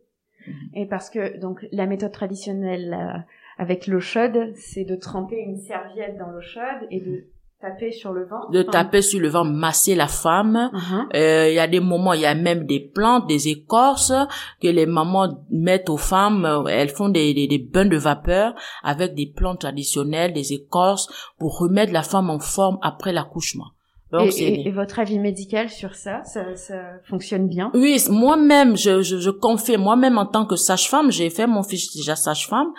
Mhm. 0.46 0.54
Et 0.74 0.86
parce 0.86 1.08
que 1.08 1.38
donc 1.40 1.64
la 1.72 1.86
méthode 1.86 2.12
traditionnelle 2.12 2.94
euh, 2.94 3.18
avec 3.58 3.86
l'eau 3.86 4.00
chaude, 4.00 4.52
c'est 4.56 4.84
de 4.84 4.96
tremper 4.96 5.38
une 5.38 5.58
serviette 5.58 6.18
dans 6.18 6.30
l'eau 6.30 6.40
chaude 6.40 6.88
et 6.90 7.00
de 7.00 7.26
Taper 7.62 7.92
sur 7.92 8.12
le 8.12 8.26
ventre. 8.26 8.50
De 8.50 8.62
taper 8.62 9.02
sur 9.02 9.20
le 9.20 9.28
ventre, 9.28 9.52
masser 9.52 9.94
la 9.94 10.08
femme. 10.08 10.68
Uh-huh. 10.74 11.16
Euh, 11.16 11.48
il 11.48 11.54
y 11.54 11.60
a 11.60 11.68
des 11.68 11.78
moments, 11.78 12.12
il 12.12 12.22
y 12.22 12.26
a 12.26 12.34
même 12.34 12.66
des 12.66 12.80
plantes, 12.80 13.28
des 13.28 13.46
écorces 13.46 14.12
que 14.60 14.66
les 14.66 14.84
mamans 14.84 15.28
mettent 15.48 15.88
aux 15.88 15.96
femmes. 15.96 16.44
Euh, 16.44 16.64
elles 16.66 16.88
font 16.88 17.08
des, 17.08 17.32
des, 17.34 17.46
des 17.46 17.58
bains 17.58 17.84
de 17.84 17.96
vapeur 17.96 18.54
avec 18.82 19.14
des 19.14 19.26
plantes 19.26 19.60
traditionnelles, 19.60 20.32
des 20.32 20.52
écorces 20.52 21.08
pour 21.38 21.56
remettre 21.60 21.92
la 21.92 22.02
femme 22.02 22.30
en 22.30 22.40
forme 22.40 22.78
après 22.82 23.12
l'accouchement. 23.12 23.68
et, 24.12 24.66
et, 24.66 24.70
votre 24.72 24.98
avis 24.98 25.20
médical 25.20 25.70
sur 25.70 25.94
ça, 25.94 26.24
ça, 26.24 26.56
ça 26.56 26.80
fonctionne 27.08 27.46
bien? 27.48 27.70
Oui, 27.74 27.96
moi-même, 28.10 28.76
je, 28.76 29.02
je, 29.02 29.18
je 29.18 29.30
confie, 29.30 29.76
moi-même 29.76 30.18
en 30.18 30.26
tant 30.26 30.46
que 30.46 30.56
sage-femme, 30.56 31.12
j'ai 31.12 31.30
fait 31.30 31.46
mon 31.46 31.62
fils 31.62 31.96
déjà 31.96 32.16
sage-femme 32.16 32.72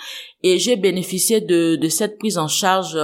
et 0.43 0.59
j'ai 0.59 0.75
bénéficié 0.75 1.39
de, 1.39 1.77
de 1.77 1.87
cette 1.87 2.19
prise 2.19 2.37
en 2.37 2.49
charge 2.49 2.97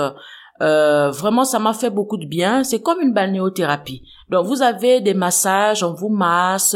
euh, 0.61 1.09
vraiment, 1.11 1.45
ça 1.45 1.59
m'a 1.59 1.73
fait 1.73 1.89
beaucoup 1.89 2.17
de 2.17 2.25
bien. 2.25 2.63
C'est 2.63 2.81
comme 2.81 2.99
une 3.01 3.13
balnéothérapie. 3.13 4.03
Donc, 4.29 4.45
vous 4.45 4.61
avez 4.61 5.01
des 5.01 5.13
massages, 5.13 5.83
on 5.83 5.93
vous 5.93 6.09
masse, 6.09 6.75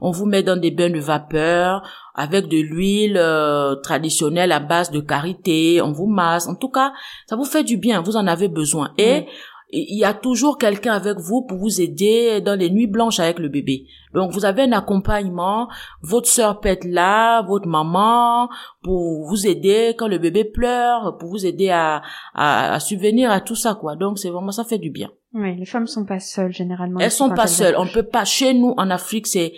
on 0.00 0.10
vous 0.10 0.26
met 0.26 0.42
dans 0.42 0.56
des 0.56 0.70
bains 0.70 0.90
de 0.90 1.00
vapeur 1.00 1.82
avec 2.14 2.48
de 2.48 2.58
l'huile 2.58 3.16
euh, 3.16 3.74
traditionnelle 3.76 4.52
à 4.52 4.60
base 4.60 4.90
de 4.90 5.00
karité, 5.00 5.82
on 5.82 5.90
vous 5.90 6.06
masse. 6.06 6.46
En 6.46 6.54
tout 6.54 6.68
cas, 6.68 6.92
ça 7.26 7.34
vous 7.34 7.44
fait 7.44 7.64
du 7.64 7.76
bien, 7.76 8.00
vous 8.02 8.16
en 8.16 8.26
avez 8.26 8.48
besoin. 8.48 8.92
Et 8.98 9.26
il 9.74 9.98
y 9.98 10.04
a 10.04 10.14
toujours 10.14 10.58
quelqu'un 10.58 10.92
avec 10.92 11.18
vous 11.18 11.42
pour 11.42 11.58
vous 11.58 11.80
aider 11.80 12.40
dans 12.40 12.58
les 12.58 12.70
nuits 12.70 12.86
blanches 12.86 13.20
avec 13.20 13.38
le 13.38 13.48
bébé. 13.48 13.86
Donc 14.12 14.30
vous 14.30 14.44
avez 14.44 14.62
un 14.62 14.72
accompagnement, 14.72 15.68
votre 16.02 16.28
sœur 16.28 16.60
peut 16.60 16.68
être 16.68 16.84
là, 16.84 17.42
votre 17.42 17.66
maman 17.66 18.48
pour 18.82 19.26
vous 19.26 19.46
aider 19.46 19.94
quand 19.98 20.06
le 20.06 20.18
bébé 20.18 20.44
pleure, 20.44 21.16
pour 21.18 21.28
vous 21.28 21.44
aider 21.44 21.70
à, 21.70 22.02
à, 22.34 22.78
subvenir 22.78 23.30
à 23.30 23.40
tout 23.40 23.56
ça 23.56 23.74
quoi. 23.74 23.96
Donc 23.96 24.18
c'est 24.18 24.30
vraiment 24.30 24.52
ça 24.52 24.64
fait 24.64 24.78
du 24.78 24.90
bien. 24.90 25.10
Oui, 25.32 25.56
les 25.56 25.66
femmes 25.66 25.88
sont 25.88 26.04
pas 26.04 26.20
seules 26.20 26.52
généralement. 26.52 27.00
Elles 27.00 27.10
sont 27.10 27.30
pas 27.30 27.48
seules. 27.48 27.74
On 27.76 27.86
peut 27.86 28.04
pas. 28.04 28.24
Chez 28.24 28.54
nous 28.54 28.74
en 28.76 28.88
Afrique, 28.90 29.26
c'est 29.26 29.52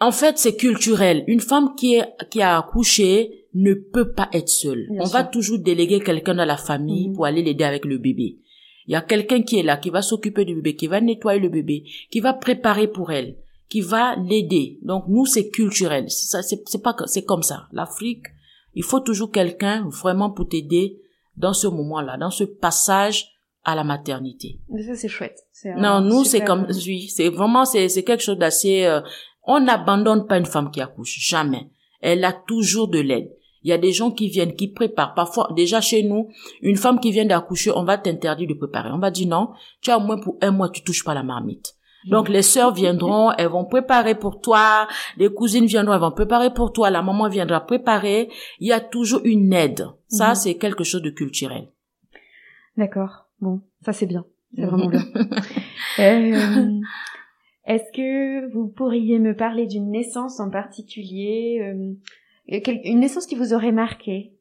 en 0.00 0.10
fait 0.10 0.38
c'est 0.38 0.56
culturel. 0.56 1.22
Une 1.28 1.40
femme 1.40 1.74
qui 1.76 1.94
est 1.94 2.08
qui 2.30 2.42
a 2.42 2.58
accouché 2.58 3.42
ne 3.54 3.74
peut 3.74 4.12
pas 4.12 4.28
être 4.32 4.48
seule. 4.48 4.88
On 4.98 5.04
va 5.04 5.24
toujours 5.24 5.58
déléguer 5.58 6.00
quelqu'un 6.00 6.34
dans 6.34 6.44
la 6.44 6.56
famille 6.56 7.08
mhm. 7.08 7.14
pour 7.14 7.26
aller 7.26 7.42
l'aider 7.42 7.64
avec 7.64 7.84
le 7.84 7.98
bébé. 7.98 8.38
Il 8.86 8.92
y 8.92 8.96
a 8.96 9.02
quelqu'un 9.02 9.42
qui 9.42 9.58
est 9.58 9.62
là, 9.62 9.76
qui 9.76 9.90
va 9.90 10.02
s'occuper 10.02 10.44
du 10.44 10.54
bébé, 10.56 10.76
qui 10.76 10.86
va 10.86 11.00
nettoyer 11.00 11.40
le 11.40 11.48
bébé, 11.48 11.84
qui 12.10 12.20
va 12.20 12.32
préparer 12.32 12.88
pour 12.88 13.12
elle, 13.12 13.36
qui 13.68 13.80
va 13.80 14.16
l'aider. 14.16 14.78
Donc 14.82 15.04
nous, 15.08 15.26
c'est 15.26 15.50
culturel. 15.50 16.10
C'est 16.10 16.42
c'est 16.42 16.82
pas, 16.82 16.96
c'est 17.06 17.24
comme 17.24 17.42
ça. 17.42 17.68
L'Afrique, 17.72 18.26
il 18.74 18.82
faut 18.82 19.00
toujours 19.00 19.30
quelqu'un 19.30 19.88
vraiment 19.88 20.30
pour 20.30 20.48
t'aider 20.48 21.00
dans 21.36 21.52
ce 21.52 21.66
moment-là, 21.66 22.16
dans 22.16 22.30
ce 22.30 22.44
passage 22.44 23.28
à 23.64 23.74
la 23.74 23.84
maternité. 23.84 24.58
Mais 24.68 24.82
ça, 24.82 24.94
c'est 24.94 25.08
chouette. 25.08 25.38
Non, 25.76 26.00
nous, 26.00 26.24
c'est 26.24 26.42
comme, 26.42 26.66
oui, 26.86 27.08
c'est 27.08 27.28
vraiment, 27.28 27.64
c'est, 27.64 27.88
c'est 27.88 28.02
quelque 28.02 28.22
chose 28.22 28.38
d'assez, 28.38 28.84
euh, 28.84 29.00
on 29.44 29.60
n'abandonne 29.60 30.26
pas 30.26 30.38
une 30.38 30.46
femme 30.46 30.70
qui 30.70 30.80
accouche. 30.80 31.18
Jamais. 31.20 31.70
Elle 32.00 32.24
a 32.24 32.32
toujours 32.32 32.88
de 32.88 32.98
l'aide. 32.98 33.30
Il 33.64 33.70
y 33.70 33.72
a 33.72 33.78
des 33.78 33.92
gens 33.92 34.10
qui 34.10 34.28
viennent, 34.28 34.54
qui 34.54 34.68
préparent. 34.68 35.14
Parfois, 35.14 35.48
déjà 35.54 35.80
chez 35.80 36.02
nous, 36.02 36.28
une 36.60 36.76
femme 36.76 37.00
qui 37.00 37.10
vient 37.10 37.24
d'accoucher, 37.24 37.70
on 37.74 37.84
va 37.84 37.98
t'interdire 37.98 38.48
de 38.48 38.54
préparer. 38.54 38.90
On 38.92 38.98
va 38.98 39.10
dire 39.10 39.28
non, 39.28 39.50
tu 39.80 39.90
as 39.90 39.98
au 39.98 40.00
moins 40.00 40.18
pour 40.18 40.36
un 40.40 40.50
mois, 40.50 40.68
tu 40.68 40.82
touches 40.82 41.04
pas 41.04 41.14
la 41.14 41.22
marmite. 41.22 41.74
Donc 42.06 42.28
les 42.28 42.42
sœurs 42.42 42.74
viendront, 42.74 43.30
elles 43.32 43.48
vont 43.48 43.64
préparer 43.64 44.14
pour 44.14 44.40
toi, 44.40 44.88
les 45.16 45.32
cousines 45.32 45.66
viendront, 45.66 45.94
elles 45.94 46.00
vont 46.00 46.10
préparer 46.10 46.52
pour 46.52 46.72
toi, 46.72 46.90
la 46.90 47.02
maman 47.02 47.28
viendra 47.28 47.60
préparer. 47.64 48.28
Il 48.58 48.68
y 48.68 48.72
a 48.72 48.80
toujours 48.80 49.20
une 49.24 49.52
aide. 49.52 49.86
Ça, 50.08 50.30
mhm. 50.30 50.34
c'est 50.34 50.54
quelque 50.56 50.84
chose 50.84 51.02
de 51.02 51.10
culturel. 51.10 51.68
D'accord. 52.76 53.28
Bon, 53.40 53.60
ça 53.84 53.92
c'est 53.92 54.06
bien. 54.06 54.24
C'est 54.54 54.64
vraiment 54.64 54.88
bien. 54.88 55.04
Euh, 55.98 56.80
est-ce 57.66 57.92
que 57.94 58.50
vous 58.54 58.66
pourriez 58.66 59.18
me 59.18 59.36
parler 59.36 59.66
d'une 59.66 59.90
naissance 59.90 60.40
en 60.40 60.48
particulier 60.48 61.60
euh, 61.60 61.92
une 62.46 63.00
naissance 63.00 63.26
qui 63.26 63.34
vous 63.34 63.54
aurait 63.54 63.72
marqué? 63.72 64.32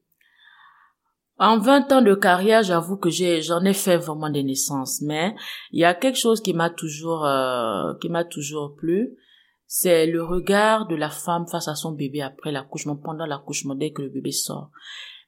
En 1.37 1.57
20 1.57 1.91
ans 1.91 2.01
de 2.03 2.13
carrière, 2.13 2.61
j'avoue 2.61 2.97
que 2.97 3.09
j'ai, 3.09 3.41
j'en 3.41 3.63
ai 3.63 3.73
fait 3.73 3.97
vraiment 3.97 4.29
des 4.29 4.43
naissances, 4.43 5.01
mais 5.01 5.33
il 5.71 5.79
y 5.79 5.85
a 5.85 5.95
quelque 5.95 6.19
chose 6.19 6.39
qui 6.39 6.53
m'a 6.53 6.69
toujours, 6.69 7.25
euh, 7.25 7.95
qui 7.99 8.09
m'a 8.09 8.23
toujours 8.23 8.75
plu, 8.75 9.17
c'est 9.65 10.05
le 10.05 10.23
regard 10.23 10.85
de 10.85 10.95
la 10.95 11.09
femme 11.09 11.47
face 11.47 11.67
à 11.67 11.73
son 11.73 11.93
bébé 11.93 12.21
après 12.21 12.51
l'accouchement, 12.51 12.95
pendant 12.95 13.25
l'accouchement, 13.25 13.73
dès 13.73 13.91
que 13.91 14.03
le 14.03 14.09
bébé 14.09 14.31
sort. 14.31 14.69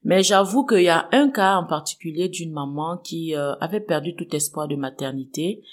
Mais 0.03 0.22
j'avoue 0.22 0.65
qu'il 0.65 0.84
y 0.84 0.89
a 0.89 1.08
un 1.13 1.32
cas 1.32 1.56
en 1.56 1.65
particulier 1.65 2.30
d'une 2.30 2.51
maman 2.51 2.98
qui 2.98 3.36
euh, 3.36 3.56
avait 3.56 3.80
perdu 3.80 4.15
tout 4.15 4.36
espoir 4.36 4.68
de 4.68 4.75
maternité. 4.75 5.63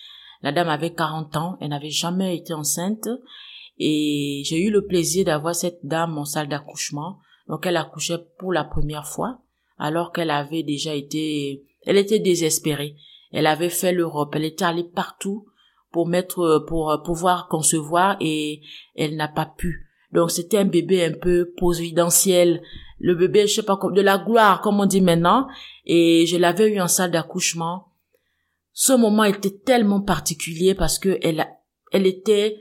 La 0.40 0.52
dame 0.52 0.68
avait 0.68 0.94
40 0.94 1.36
ans, 1.36 1.58
elle 1.60 1.68
n'avait 1.68 1.90
jamais 1.90 2.36
été 2.36 2.54
enceinte 2.54 3.08
et 3.80 4.42
j'ai 4.44 4.60
eu 4.60 4.70
le 4.70 4.86
plaisir 4.86 5.24
d'avoir 5.24 5.54
cette 5.54 5.80
dame 5.82 6.18
en 6.18 6.26
salle 6.26 6.48
d'accouchement. 6.48 7.18
Donc 7.48 7.66
elle 7.66 7.78
accouchait 7.78 8.18
pour 8.38 8.52
la 8.52 8.62
première 8.62 9.06
fois 9.06 9.40
alors 9.78 10.12
qu'elle 10.12 10.30
avait 10.30 10.62
déjà 10.62 10.94
été, 10.94 11.64
elle 11.86 11.96
était 11.96 12.18
désespérée. 12.18 12.94
Elle 13.32 13.46
avait 13.46 13.70
fait 13.70 13.92
l'Europe, 13.92 14.34
elle 14.36 14.44
était 14.44 14.66
allée 14.66 14.84
partout 14.84 15.46
pour 15.92 16.06
mettre, 16.06 16.64
pour 16.68 17.00
pouvoir 17.04 17.48
concevoir 17.48 18.18
et 18.20 18.60
elle 18.94 19.16
n'a 19.16 19.28
pas 19.28 19.46
pu. 19.46 19.88
Donc 20.12 20.30
c'était 20.30 20.58
un 20.58 20.66
bébé 20.66 21.04
un 21.04 21.12
peu 21.12 21.50
providentiel, 21.56 22.60
le 22.98 23.14
bébé, 23.14 23.46
je 23.46 23.54
sais 23.54 23.62
pas, 23.62 23.78
de 23.82 24.00
la 24.02 24.18
gloire, 24.18 24.60
comme 24.60 24.78
on 24.78 24.86
dit 24.86 25.00
maintenant. 25.00 25.48
Et 25.86 26.26
je 26.26 26.36
l'avais 26.36 26.70
eu 26.70 26.80
en 26.80 26.88
salle 26.88 27.12
d'accouchement. 27.12 27.86
Ce 28.72 28.92
moment 28.92 29.24
était 29.24 29.56
tellement 29.64 30.02
particulier 30.02 30.74
parce 30.74 30.98
que 30.98 31.18
elle, 31.22 31.46
elle 31.92 32.06
était 32.06 32.58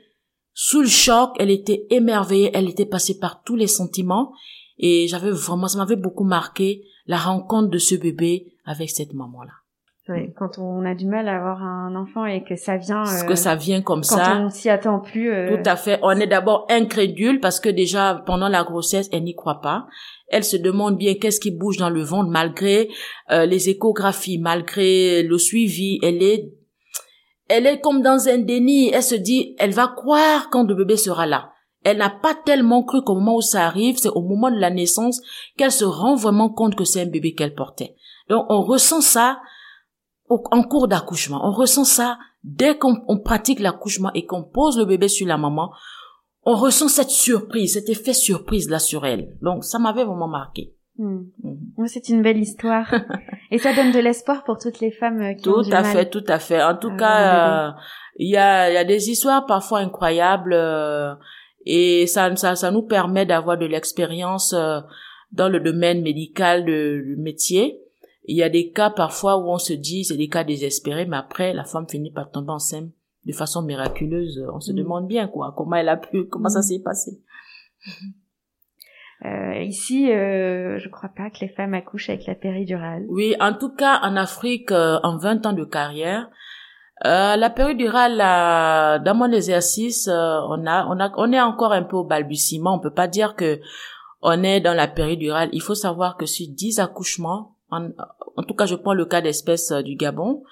sous 0.62 0.82
le 0.82 0.90
choc, 0.90 1.38
elle 1.40 1.52
était 1.52 1.88
émerveillée, 1.90 2.52
elle 2.54 2.68
était 2.68 2.86
passée 2.86 3.18
par 3.18 3.44
tous 3.44 3.56
les 3.56 3.68
sentiments. 3.68 4.34
Et 4.78 5.08
j'avais 5.08 5.32
vraiment, 5.32 5.70
ça 5.70 5.78
m'avait 5.78 5.96
beaucoup 5.96 6.26
marqué 6.26 6.82
la 7.06 7.16
rencontre 7.16 7.70
de 7.70 7.78
ce 7.78 7.96
bébé 7.96 8.48
avec 8.66 8.90
cette 8.90 9.14
maman-là. 9.14 9.54
Oui, 10.10 10.34
quand 10.36 10.58
on 10.58 10.84
a 10.84 10.96
du 10.96 11.06
mal 11.06 11.30
à 11.30 11.38
avoir 11.38 11.64
un 11.64 11.96
enfant 11.96 12.26
et 12.26 12.44
que 12.44 12.58
ça 12.58 12.76
vient 12.76 13.04
euh, 13.06 13.26
que 13.26 13.36
ça 13.36 13.56
vient 13.56 13.82
comme 13.82 14.02
quand 14.02 14.18
ça 14.18 14.42
on 14.42 14.50
s'y 14.50 14.68
attend 14.68 15.00
plus 15.00 15.32
euh... 15.32 15.56
tout 15.56 15.70
à 15.70 15.76
fait 15.76 16.00
on 16.02 16.20
est 16.20 16.26
d'abord 16.26 16.66
incrédule 16.68 17.40
parce 17.40 17.60
que 17.60 17.70
déjà 17.70 18.24
pendant 18.26 18.50
la 18.50 18.64
grossesse 18.64 19.08
elle 19.14 19.26
n'y 19.26 19.36
croit 19.36 19.62
pas 19.62 19.86
elle 20.30 20.44
se 20.44 20.58
demande 20.58 20.98
bien 20.98 21.14
qu'est-ce 21.14 21.40
qui 21.40 21.52
bouge 21.52 21.78
dans 21.78 21.92
le 21.92 22.02
ventre 22.02 22.32
malgré 22.32 22.90
euh, 23.30 23.46
les 23.46 23.70
échographies 23.70 24.40
malgré 24.40 25.22
le 25.22 25.38
suivi 25.38 26.00
elle 26.02 26.24
est 26.24 26.54
elle 27.50 27.68
est 27.68 27.82
comme 27.82 28.02
dans 28.02 28.30
un 28.30 28.38
déni 28.38 28.90
elle 28.90 29.04
se 29.04 29.16
dit 29.16 29.56
elle 29.60 29.74
va 29.74 29.88
croire 29.88 30.50
quand 30.50 30.64
le 30.64 30.76
bébé 30.76 30.96
sera 30.96 31.26
là 31.26 31.52
elle 31.84 31.98
n'a 31.98 32.10
pas 32.10 32.36
tellement 32.36 32.84
cru 32.84 33.02
qu'au 33.04 33.16
moment 33.16 33.38
où 33.38 33.42
ça 33.42 33.66
arrive, 33.66 33.98
c'est 33.98 34.10
au 34.10 34.22
moment 34.22 34.52
de 34.52 34.58
la 34.58 34.70
naissance 34.70 35.22
qu'elle 35.58 35.72
se 35.72 35.86
rend 35.86 36.16
vraiment 36.16 36.50
compte 36.50 36.76
que 36.76 36.84
c'est 36.84 37.02
un 37.02 37.06
bébé 37.06 37.34
qu'elle 37.34 37.56
portait. 37.56 37.96
Donc 38.30 38.46
on 38.50 38.62
ressent 38.62 39.02
ça 39.02 39.40
en 40.30 40.64
cours 40.64 40.88
d'accouchement. 40.88 41.40
On 41.44 41.52
ressent 41.52 41.86
ça 41.86 42.20
dès 42.44 42.78
qu'on 42.78 43.20
pratique 43.24 43.60
l'accouchement 43.60 44.12
et 44.14 44.26
qu'on 44.26 44.44
pose 44.44 44.78
le 44.78 44.86
bébé 44.86 45.08
sur 45.08 45.28
la 45.28 45.38
maman. 45.38 45.72
On 46.44 46.56
ressent 46.56 46.90
cette 46.90 47.10
surprise, 47.10 47.74
cet 47.74 47.90
effet 47.90 48.14
surprise 48.14 48.70
là 48.70 48.80
sur 48.80 49.06
elle. 49.06 49.38
Donc 49.42 49.64
ça 49.64 49.80
m'avait 49.80 50.04
vraiment 50.04 50.28
marqué. 50.28 50.76
Hmm. 51.00 51.22
Hmm. 51.44 51.86
C'est 51.88 52.10
une 52.10 52.22
belle 52.22 52.40
histoire. 52.40 52.94
et 53.52 53.58
ça 53.58 53.74
donne 53.74 53.94
de 53.94 54.00
l'espoir 54.00 54.44
pour 54.44 54.58
toutes 54.58 54.82
les 54.82 54.92
femmes 54.92 55.22
euh, 55.22 55.34
qui 55.34 55.44
tout 55.44 55.60
ont 55.60 55.62
du 55.62 55.72
à 55.72 55.82
fait, 55.86 56.10
tout 56.10 56.26
à 56.28 56.40
fait. 56.40 56.62
En 56.62 56.76
tout 56.76 56.94
cas, 56.98 57.70
euh, 57.70 57.72
il 58.18 58.30
y, 58.30 58.36
a, 58.36 58.70
y 58.70 58.76
a 58.76 58.84
des 58.84 59.10
histoires 59.10 59.46
parfois 59.46 59.80
incroyables. 59.80 60.52
Euh, 60.54 61.16
et 61.66 62.06
ça, 62.06 62.36
ça, 62.36 62.56
ça 62.56 62.72
nous 62.72 62.82
permet 62.82 63.26
d'avoir 63.26 63.58
de 63.58 63.66
l'expérience 63.66 64.52
euh, 64.52 64.82
dans 65.32 65.48
le 65.48 65.62
domaine 65.62 66.02
médical 66.02 66.66
de, 66.66 67.02
du 67.06 67.16
métier. 67.16 67.80
Il 68.26 68.36
y 68.36 68.44
a 68.44 68.50
des 68.50 68.72
cas 68.72 68.90
parfois 68.90 69.38
où 69.38 69.50
on 69.50 69.58
se 69.58 69.72
dit 69.72 70.04
c'est 70.04 70.18
des 70.18 70.28
cas 70.28 70.44
désespérés, 70.44 71.06
mais 71.06 71.18
après 71.18 71.54
la 71.54 71.64
femme 71.64 71.88
finit 71.88 72.12
par 72.12 72.30
tomber 72.30 72.52
enceinte 72.52 72.90
de 73.26 73.32
façon 73.32 73.62
miraculeuse. 73.62 74.44
On 74.54 74.60
se 74.60 74.74
mm. 74.74 74.76
demande 74.76 75.08
bien 75.08 75.28
quoi, 75.30 75.54
comment 75.56 75.78
elle 75.78 75.90
a 75.90 75.98
pu, 75.98 76.26
comment 76.26 76.50
ça 76.50 76.60
mm. 76.60 76.64
s'est 76.64 76.82
passé. 76.84 77.22
Euh, 79.26 79.62
ici, 79.64 80.12
euh, 80.12 80.80
je 80.80 80.88
crois 80.90 81.10
pas 81.10 81.30
que 81.30 81.40
les 81.42 81.50
femmes 81.50 81.74
accouchent 81.74 82.10
avec 82.10 82.26
la 82.26 82.36
péridurale. 82.36 83.06
Oui, 83.10 83.36
en 83.40 83.54
tout 83.54 83.70
cas, 83.76 84.00
en 84.02 84.16
Afrique, 84.16 84.72
euh, 84.72 85.00
en 85.04 85.18
20 85.18 85.46
ans 85.46 85.54
de 85.54 85.66
carrière, 85.66 86.30
euh, 87.06 87.36
la 87.36 87.50
péridurale, 87.50 88.18
dans 89.04 89.16
mon 89.16 89.32
exercice, 89.32 90.08
euh, 90.08 90.40
on 90.50 90.66
a, 90.66 90.86
on 90.88 91.00
a, 91.00 91.12
on 91.18 91.32
est 91.32 91.40
encore 91.42 91.72
un 91.72 91.84
peu 91.84 91.96
au 91.98 92.04
balbutiement. 92.04 92.76
On 92.76 92.80
peut 92.80 92.94
pas 92.94 93.08
dire 93.08 93.36
que 93.36 93.60
on 94.22 94.44
est 94.44 94.60
dans 94.60 94.74
la 94.74 94.88
péridurale. 94.88 95.50
Il 95.54 95.62
faut 95.62 95.76
savoir 95.76 96.18
que 96.18 96.26
sur 96.26 96.48
10 96.50 96.80
accouchements, 96.80 97.56
en, 97.72 97.90
en 98.36 98.44
tout 98.44 98.54
cas, 98.54 98.66
je 98.66 98.76
prends 98.76 98.94
le 98.94 99.06
cas 99.06 99.22
d'espèce 99.22 99.72
euh, 99.72 99.82
du 99.82 99.96
Gabon, 99.96 100.44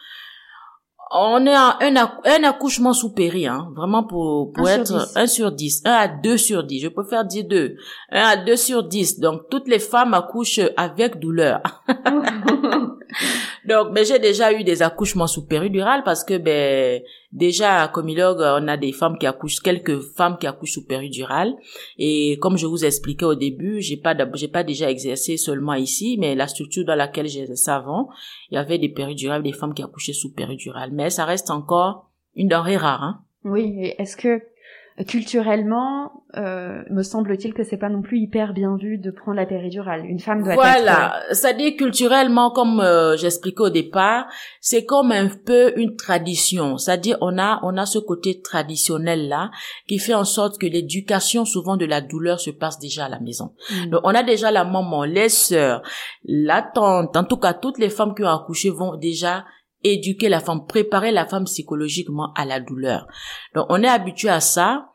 on 1.11 1.45
est 1.45 1.53
à 1.53 1.77
un, 1.81 1.95
un 1.95 2.43
accouchement 2.43 2.93
sous 2.93 3.13
péri, 3.13 3.47
hein, 3.47 3.69
vraiment 3.75 4.03
pour, 4.03 4.51
pour 4.51 4.67
être 4.69 4.87
sur 4.87 5.17
1 5.17 5.27
sur 5.27 5.51
10, 5.51 5.83
1 5.85 5.91
à 5.91 6.07
2 6.07 6.37
sur 6.37 6.63
10, 6.63 6.81
je 6.81 6.87
préfère 6.87 7.25
dire 7.25 7.45
2, 7.47 7.75
1 8.11 8.21
à 8.21 8.37
2 8.37 8.55
sur 8.55 8.83
10, 8.83 9.19
donc 9.19 9.49
toutes 9.49 9.67
les 9.67 9.79
femmes 9.79 10.13
accouchent 10.13 10.59
avec 10.75 11.19
douleur. 11.19 11.61
Donc, 13.67 13.93
ben, 13.93 14.05
j'ai 14.05 14.19
déjà 14.19 14.53
eu 14.53 14.63
des 14.63 14.81
accouchements 14.81 15.27
sous 15.27 15.45
péridurale 15.45 16.03
parce 16.03 16.23
que, 16.23 16.37
ben, 16.37 17.01
déjà, 17.31 17.81
à 17.81 17.87
Comilog, 17.87 18.37
on 18.39 18.67
a 18.67 18.77
des 18.77 18.91
femmes 18.91 19.17
qui 19.17 19.25
accouchent, 19.25 19.59
quelques 19.59 19.99
femmes 19.99 20.37
qui 20.37 20.47
accouchent 20.47 20.73
sous 20.73 20.85
péridurale. 20.85 21.55
Et 21.97 22.37
comme 22.41 22.57
je 22.57 22.65
vous 22.65 22.85
expliquais 22.85 23.25
au 23.25 23.35
début, 23.35 23.81
j'ai 23.81 23.97
pas, 23.97 24.15
j'ai 24.33 24.47
pas 24.47 24.63
déjà 24.63 24.89
exercé 24.89 25.37
seulement 25.37 25.73
ici, 25.73 26.17
mais 26.19 26.35
la 26.35 26.47
structure 26.47 26.85
dans 26.85 26.95
laquelle 26.95 27.27
j'ai 27.27 27.47
savant, 27.55 28.09
il 28.51 28.55
y 28.55 28.57
avait 28.57 28.77
des 28.77 28.89
péridurales, 28.89 29.43
des 29.43 29.53
femmes 29.53 29.73
qui 29.73 29.83
accouchaient 29.83 30.13
sous 30.13 30.33
péridurale. 30.33 30.91
Mais 30.93 31.09
ça 31.09 31.25
reste 31.25 31.49
encore 31.49 32.09
une 32.35 32.47
denrée 32.47 32.77
rare, 32.77 33.03
hein. 33.03 33.21
Oui, 33.43 33.93
est-ce 33.97 34.17
que 34.17 34.41
culturellement, 35.05 36.23
euh, 36.37 36.81
me 36.89 37.03
semble-t-il 37.03 37.53
que 37.53 37.63
c'est 37.63 37.77
pas 37.77 37.89
non 37.89 38.01
plus 38.01 38.17
hyper 38.17 38.53
bien 38.53 38.77
vu 38.77 38.97
de 38.97 39.11
prendre 39.11 39.37
la 39.37 39.45
péridurale. 39.45 40.05
Une 40.05 40.19
femme 40.19 40.41
doit 40.41 40.55
voilà. 40.55 41.21
être... 41.29 41.35
ça 41.35 41.53
dit 41.53 41.75
culturellement, 41.75 42.49
comme 42.49 42.79
euh, 42.79 43.15
j'expliquais 43.15 43.61
au 43.61 43.69
départ, 43.69 44.25
c'est 44.59 44.85
comme 44.85 45.11
un 45.11 45.27
peu 45.27 45.77
une 45.77 45.95
tradition. 45.95 46.77
C'est-à-dire, 46.77 47.17
on 47.21 47.37
a, 47.37 47.59
on 47.63 47.77
a 47.77 47.85
ce 47.85 47.99
côté 47.99 48.41
traditionnel 48.41 49.27
là 49.27 49.51
qui 49.87 49.99
fait 49.99 50.15
en 50.15 50.25
sorte 50.25 50.59
que 50.59 50.65
l'éducation 50.65 51.45
souvent 51.45 51.77
de 51.77 51.85
la 51.85 52.01
douleur 52.01 52.39
se 52.39 52.49
passe 52.49 52.79
déjà 52.79 53.05
à 53.05 53.09
la 53.09 53.19
maison. 53.19 53.53
Mm. 53.69 53.89
Donc, 53.91 54.01
on 54.03 54.15
a 54.15 54.23
déjà 54.23 54.49
la 54.49 54.63
maman, 54.63 55.03
les 55.03 55.29
sœurs, 55.29 55.83
la 56.23 56.63
tante, 56.63 57.15
en 57.15 57.23
tout 57.23 57.37
cas, 57.37 57.53
toutes 57.53 57.77
les 57.77 57.89
femmes 57.89 58.15
qui 58.15 58.23
ont 58.23 58.29
accouché 58.29 58.71
vont 58.71 58.95
déjà 58.95 59.45
éduquer 59.83 60.29
la 60.29 60.39
femme, 60.39 60.65
préparer 60.67 61.11
la 61.11 61.25
femme 61.25 61.45
psychologiquement 61.45 62.33
à 62.35 62.45
la 62.45 62.59
douleur. 62.59 63.07
Donc 63.55 63.65
on 63.69 63.83
est 63.83 63.87
habitué 63.87 64.29
à 64.29 64.39
ça. 64.39 64.89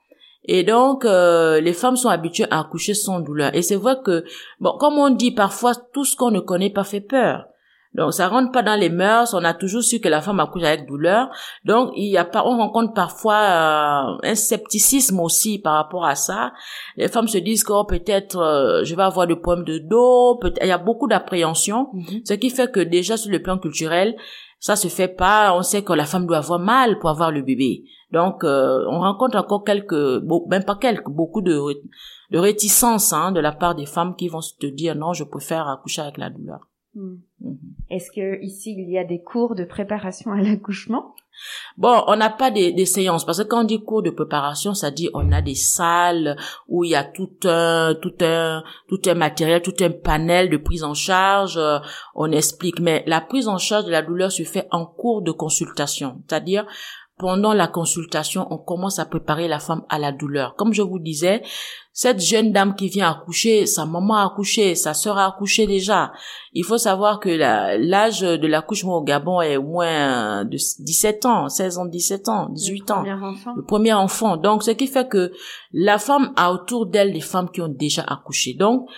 Et 0.44 0.64
donc, 0.64 1.04
euh, 1.04 1.60
les 1.60 1.72
femmes 1.72 1.94
sont 1.94 2.08
habituées 2.08 2.46
à 2.50 2.58
accoucher 2.58 2.94
sans 2.94 3.20
douleur. 3.20 3.54
Et 3.54 3.62
c'est 3.62 3.76
vrai 3.76 3.94
que, 4.04 4.24
bon, 4.58 4.76
comme 4.76 4.98
on 4.98 5.10
dit 5.10 5.30
parfois, 5.30 5.72
tout 5.92 6.04
ce 6.04 6.16
qu'on 6.16 6.32
ne 6.32 6.40
connaît 6.40 6.70
pas 6.70 6.82
fait 6.82 7.00
peur. 7.00 7.46
Donc, 7.94 8.14
ça 8.14 8.28
rentre 8.28 8.52
pas 8.52 8.62
dans 8.62 8.78
les 8.78 8.88
mœurs. 8.88 9.34
On 9.34 9.44
a 9.44 9.52
toujours 9.52 9.82
su 9.82 10.00
que 10.00 10.08
la 10.08 10.22
femme 10.22 10.40
accouche 10.40 10.62
avec 10.62 10.86
douleur. 10.86 11.28
Donc, 11.64 11.90
il 11.94 12.08
y 12.08 12.16
a 12.16 12.24
pas, 12.24 12.42
on 12.46 12.56
rencontre 12.56 12.94
parfois 12.94 13.34
euh, 13.34 14.30
un 14.30 14.34
scepticisme 14.34 15.20
aussi 15.20 15.58
par 15.58 15.74
rapport 15.74 16.06
à 16.06 16.14
ça. 16.14 16.52
Les 16.96 17.08
femmes 17.08 17.28
se 17.28 17.38
disent 17.38 17.64
que 17.64 17.72
oh, 17.72 17.84
peut-être 17.84 18.38
euh, 18.38 18.84
je 18.84 18.94
vais 18.94 19.02
avoir 19.02 19.26
des 19.26 19.36
problèmes 19.36 19.64
de 19.64 19.78
dos. 19.78 20.40
Il 20.62 20.68
y 20.68 20.70
a 20.70 20.78
beaucoup 20.78 21.06
d'appréhension, 21.06 21.88
mm-hmm. 21.92 22.26
ce 22.26 22.34
qui 22.34 22.50
fait 22.50 22.70
que 22.72 22.80
déjà 22.80 23.16
sur 23.16 23.30
le 23.30 23.42
plan 23.42 23.58
culturel, 23.58 24.16
ça 24.58 24.76
se 24.76 24.88
fait 24.88 25.08
pas. 25.08 25.54
On 25.54 25.62
sait 25.62 25.82
que 25.82 25.92
la 25.92 26.06
femme 26.06 26.26
doit 26.26 26.38
avoir 26.38 26.60
mal 26.60 26.98
pour 26.98 27.10
avoir 27.10 27.30
le 27.30 27.42
bébé. 27.42 27.84
Donc, 28.10 28.44
euh, 28.44 28.84
on 28.90 29.00
rencontre 29.00 29.36
encore 29.36 29.64
quelques, 29.64 30.22
même 30.48 30.64
pas 30.64 30.76
quelques, 30.76 31.08
beaucoup 31.08 31.42
de, 31.42 31.58
de 32.30 32.38
réticence 32.38 33.12
hein, 33.12 33.32
de 33.32 33.40
la 33.40 33.52
part 33.52 33.74
des 33.74 33.86
femmes 33.86 34.16
qui 34.16 34.28
vont 34.28 34.40
se 34.40 34.54
dire 34.66 34.94
non, 34.94 35.12
je 35.12 35.24
préfère 35.24 35.68
accoucher 35.68 36.02
avec 36.02 36.16
la 36.16 36.30
douleur. 36.30 36.60
Hmm. 36.94 37.16
Mhm. 37.40 37.58
Est-ce 37.88 38.10
que 38.10 38.42
ici 38.42 38.74
il 38.76 38.90
y 38.90 38.98
a 38.98 39.04
des 39.04 39.22
cours 39.22 39.54
de 39.54 39.64
préparation 39.64 40.32
à 40.32 40.40
l'accouchement? 40.42 41.14
Bon, 41.78 42.04
on 42.06 42.16
n'a 42.16 42.28
pas 42.28 42.50
des, 42.50 42.72
des, 42.72 42.84
séances 42.84 43.24
parce 43.24 43.38
que 43.42 43.48
quand 43.48 43.62
on 43.62 43.64
dit 43.64 43.82
cours 43.82 44.02
de 44.02 44.10
préparation, 44.10 44.74
ça 44.74 44.90
dit 44.90 45.08
on 45.14 45.32
a 45.32 45.40
des 45.40 45.54
salles 45.54 46.36
où 46.68 46.84
il 46.84 46.90
y 46.90 46.94
a 46.94 47.04
tout 47.04 47.30
un 47.44 47.94
tout 47.94 48.14
un 48.20 48.62
tout 48.88 49.00
un 49.06 49.14
matériel, 49.14 49.62
tout 49.62 49.74
un 49.80 49.90
panel 49.90 50.50
de 50.50 50.58
prise 50.58 50.84
en 50.84 50.92
charge. 50.92 51.56
Euh, 51.56 51.78
on 52.14 52.30
explique, 52.30 52.78
mais 52.80 53.02
la 53.06 53.22
prise 53.22 53.48
en 53.48 53.56
charge 53.56 53.86
de 53.86 53.90
la 53.90 54.02
douleur 54.02 54.30
se 54.30 54.42
fait 54.42 54.68
en 54.70 54.84
cours 54.84 55.22
de 55.22 55.32
consultation, 55.32 56.22
c'est-à-dire 56.28 56.66
pendant 57.22 57.52
la 57.52 57.68
consultation, 57.68 58.48
on 58.50 58.58
commence 58.58 58.98
à 58.98 59.06
préparer 59.06 59.46
la 59.46 59.60
femme 59.60 59.84
à 59.88 60.00
la 60.00 60.10
douleur. 60.10 60.56
Comme 60.56 60.72
je 60.72 60.82
vous 60.82 60.98
disais, 60.98 61.40
cette 61.92 62.20
jeune 62.20 62.50
dame 62.50 62.74
qui 62.74 62.88
vient 62.88 63.08
accoucher, 63.12 63.64
sa 63.66 63.86
maman 63.86 64.16
a 64.16 64.26
accouché, 64.26 64.74
sa 64.74 64.92
sœur 64.92 65.18
a 65.18 65.28
accouché 65.28 65.68
déjà. 65.68 66.10
Il 66.52 66.64
faut 66.64 66.78
savoir 66.78 67.20
que 67.20 67.28
l'âge 67.28 68.22
de 68.22 68.46
l'accouchement 68.48 68.96
au 68.96 69.04
Gabon 69.04 69.40
est 69.40 69.56
au 69.56 69.62
moins 69.62 70.44
de 70.44 70.56
17 70.56 71.24
ans, 71.26 71.48
16 71.48 71.78
ans, 71.78 71.84
17 71.84 72.28
ans, 72.28 72.48
18 72.50 72.90
ans. 72.90 73.04
Le 73.54 73.64
premier 73.64 73.92
enfant. 73.92 74.36
Donc, 74.36 74.64
ce 74.64 74.72
qui 74.72 74.88
fait 74.88 75.08
que 75.08 75.30
la 75.72 75.98
femme 75.98 76.32
a 76.34 76.50
autour 76.50 76.86
d'elle 76.86 77.12
des 77.12 77.20
femmes 77.20 77.50
qui 77.50 77.60
ont 77.60 77.68
déjà 77.68 78.02
accouché. 78.02 78.54
Donc, 78.54 78.88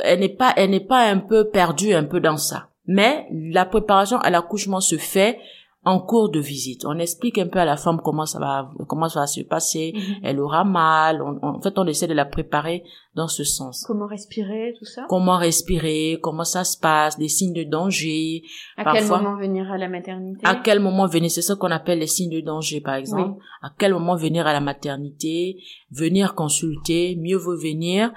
elle 0.00 0.20
n'est 0.20 0.28
pas, 0.28 0.52
elle 0.56 0.68
n'est 0.68 0.80
pas 0.80 1.08
un 1.08 1.18
peu 1.18 1.48
perdue 1.48 1.94
un 1.94 2.04
peu 2.04 2.20
dans 2.20 2.36
ça. 2.36 2.68
Mais 2.86 3.26
la 3.32 3.64
préparation 3.64 4.18
à 4.18 4.28
l'accouchement 4.28 4.80
se 4.80 4.98
fait 4.98 5.38
en 5.84 6.00
cours 6.00 6.30
de 6.30 6.40
visite. 6.40 6.84
On 6.86 6.98
explique 6.98 7.38
un 7.38 7.46
peu 7.46 7.58
à 7.58 7.64
la 7.64 7.76
femme 7.76 8.00
comment 8.02 8.26
ça 8.26 8.38
va, 8.38 8.70
comment 8.88 9.08
ça 9.08 9.20
va 9.20 9.26
se 9.26 9.42
passer. 9.42 9.92
Mhm. 9.94 10.14
Elle 10.22 10.40
aura 10.40 10.64
mal. 10.64 11.22
en 11.22 11.60
fait, 11.60 11.78
on 11.78 11.86
essaie 11.86 12.06
de 12.06 12.14
la 12.14 12.24
préparer 12.24 12.84
dans 13.14 13.28
ce 13.28 13.44
sens. 13.44 13.84
Comment 13.86 14.06
respirer, 14.06 14.74
tout 14.78 14.84
ça? 14.84 15.04
Comment 15.08 15.36
respirer, 15.36 16.18
comment 16.22 16.44
ça 16.44 16.64
se 16.64 16.78
passe, 16.78 17.18
des 17.18 17.28
signes 17.28 17.52
de 17.52 17.62
danger. 17.62 18.42
À 18.76 18.92
quel 18.92 19.06
moment 19.06 19.36
venir 19.36 19.70
à 19.70 19.78
la 19.78 19.88
maternité? 19.88 20.40
À 20.44 20.56
quel 20.56 20.80
moment 20.80 21.06
venir 21.06 21.30
C'est 21.30 21.42
ce 21.42 21.52
qu'on 21.52 21.70
appelle 21.70 22.00
les 22.00 22.06
signes 22.06 22.34
de 22.34 22.40
danger, 22.40 22.80
par 22.80 22.94
exemple. 22.94 23.40
À 23.62 23.70
quel 23.78 23.92
moment 23.92 24.16
venir 24.16 24.46
à 24.46 24.52
la 24.52 24.60
maternité? 24.60 25.58
Venir 25.90 26.34
consulter, 26.34 27.16
mieux 27.16 27.36
vaut 27.36 27.56
venir 27.56 28.12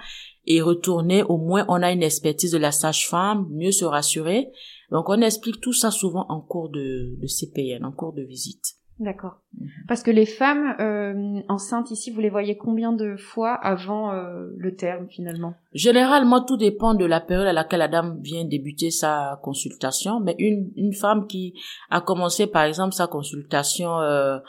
et 0.48 0.62
retourner. 0.62 1.24
Au 1.24 1.38
moins, 1.38 1.66
on 1.68 1.84
a 1.84 1.92
une 1.92 2.04
expertise 2.04 2.52
de 2.52 2.58
la 2.58 2.72
sage-femme, 2.72 3.48
mieux 3.52 3.72
se 3.72 3.86
rassurer 3.86 4.50
donc 4.92 5.10
on 5.10 5.22
explique 5.22 5.62
tout 5.62 5.74
ça 5.74 5.92
souvent 5.92 6.26
en 6.30 6.42
cours 6.42 6.70
de, 6.70 7.16
de 7.20 7.28
CPN, 7.28 7.86
en 7.86 7.92
cours 7.92 8.14
de 8.14 8.24
visite. 8.24 8.78
D'accord. 9.00 9.42
Mhm. 9.60 9.70
Parce 9.88 10.02
que 10.02 10.10
les 10.10 10.26
femmes 10.26 10.76
euh, 10.80 11.42
enceintes 11.50 11.92
ici, 11.92 12.10
vous 12.10 12.20
les 12.20 12.30
voyez 12.30 12.58
combien 12.58 12.92
de 12.92 13.16
fois 13.16 13.54
avant 13.54 14.12
euh, 14.12 14.48
le 14.58 14.76
terme 14.76 15.08
finalement? 15.08 15.54
Généralement, 15.74 16.44
tout 16.44 16.58
dépend 16.58 16.96
de 16.96 17.06
la 17.06 17.20
période 17.20 17.48
à 17.48 17.54
laquelle 17.54 17.80
la 17.80 17.88
dame 17.88 18.20
vient 18.22 18.44
débuter 18.44 18.90
sa 18.90 19.40
consultation. 19.44 20.20
Mais 20.20 20.36
une, 20.40 20.72
une 20.76 20.94
femme 20.94 21.28
qui 21.28 21.54
a 21.92 22.02
commencé 22.02 22.48
par 22.48 22.64
exemple 22.64 22.96
sa 22.96 23.06
consultation 23.06 24.00
euh, 24.00 24.40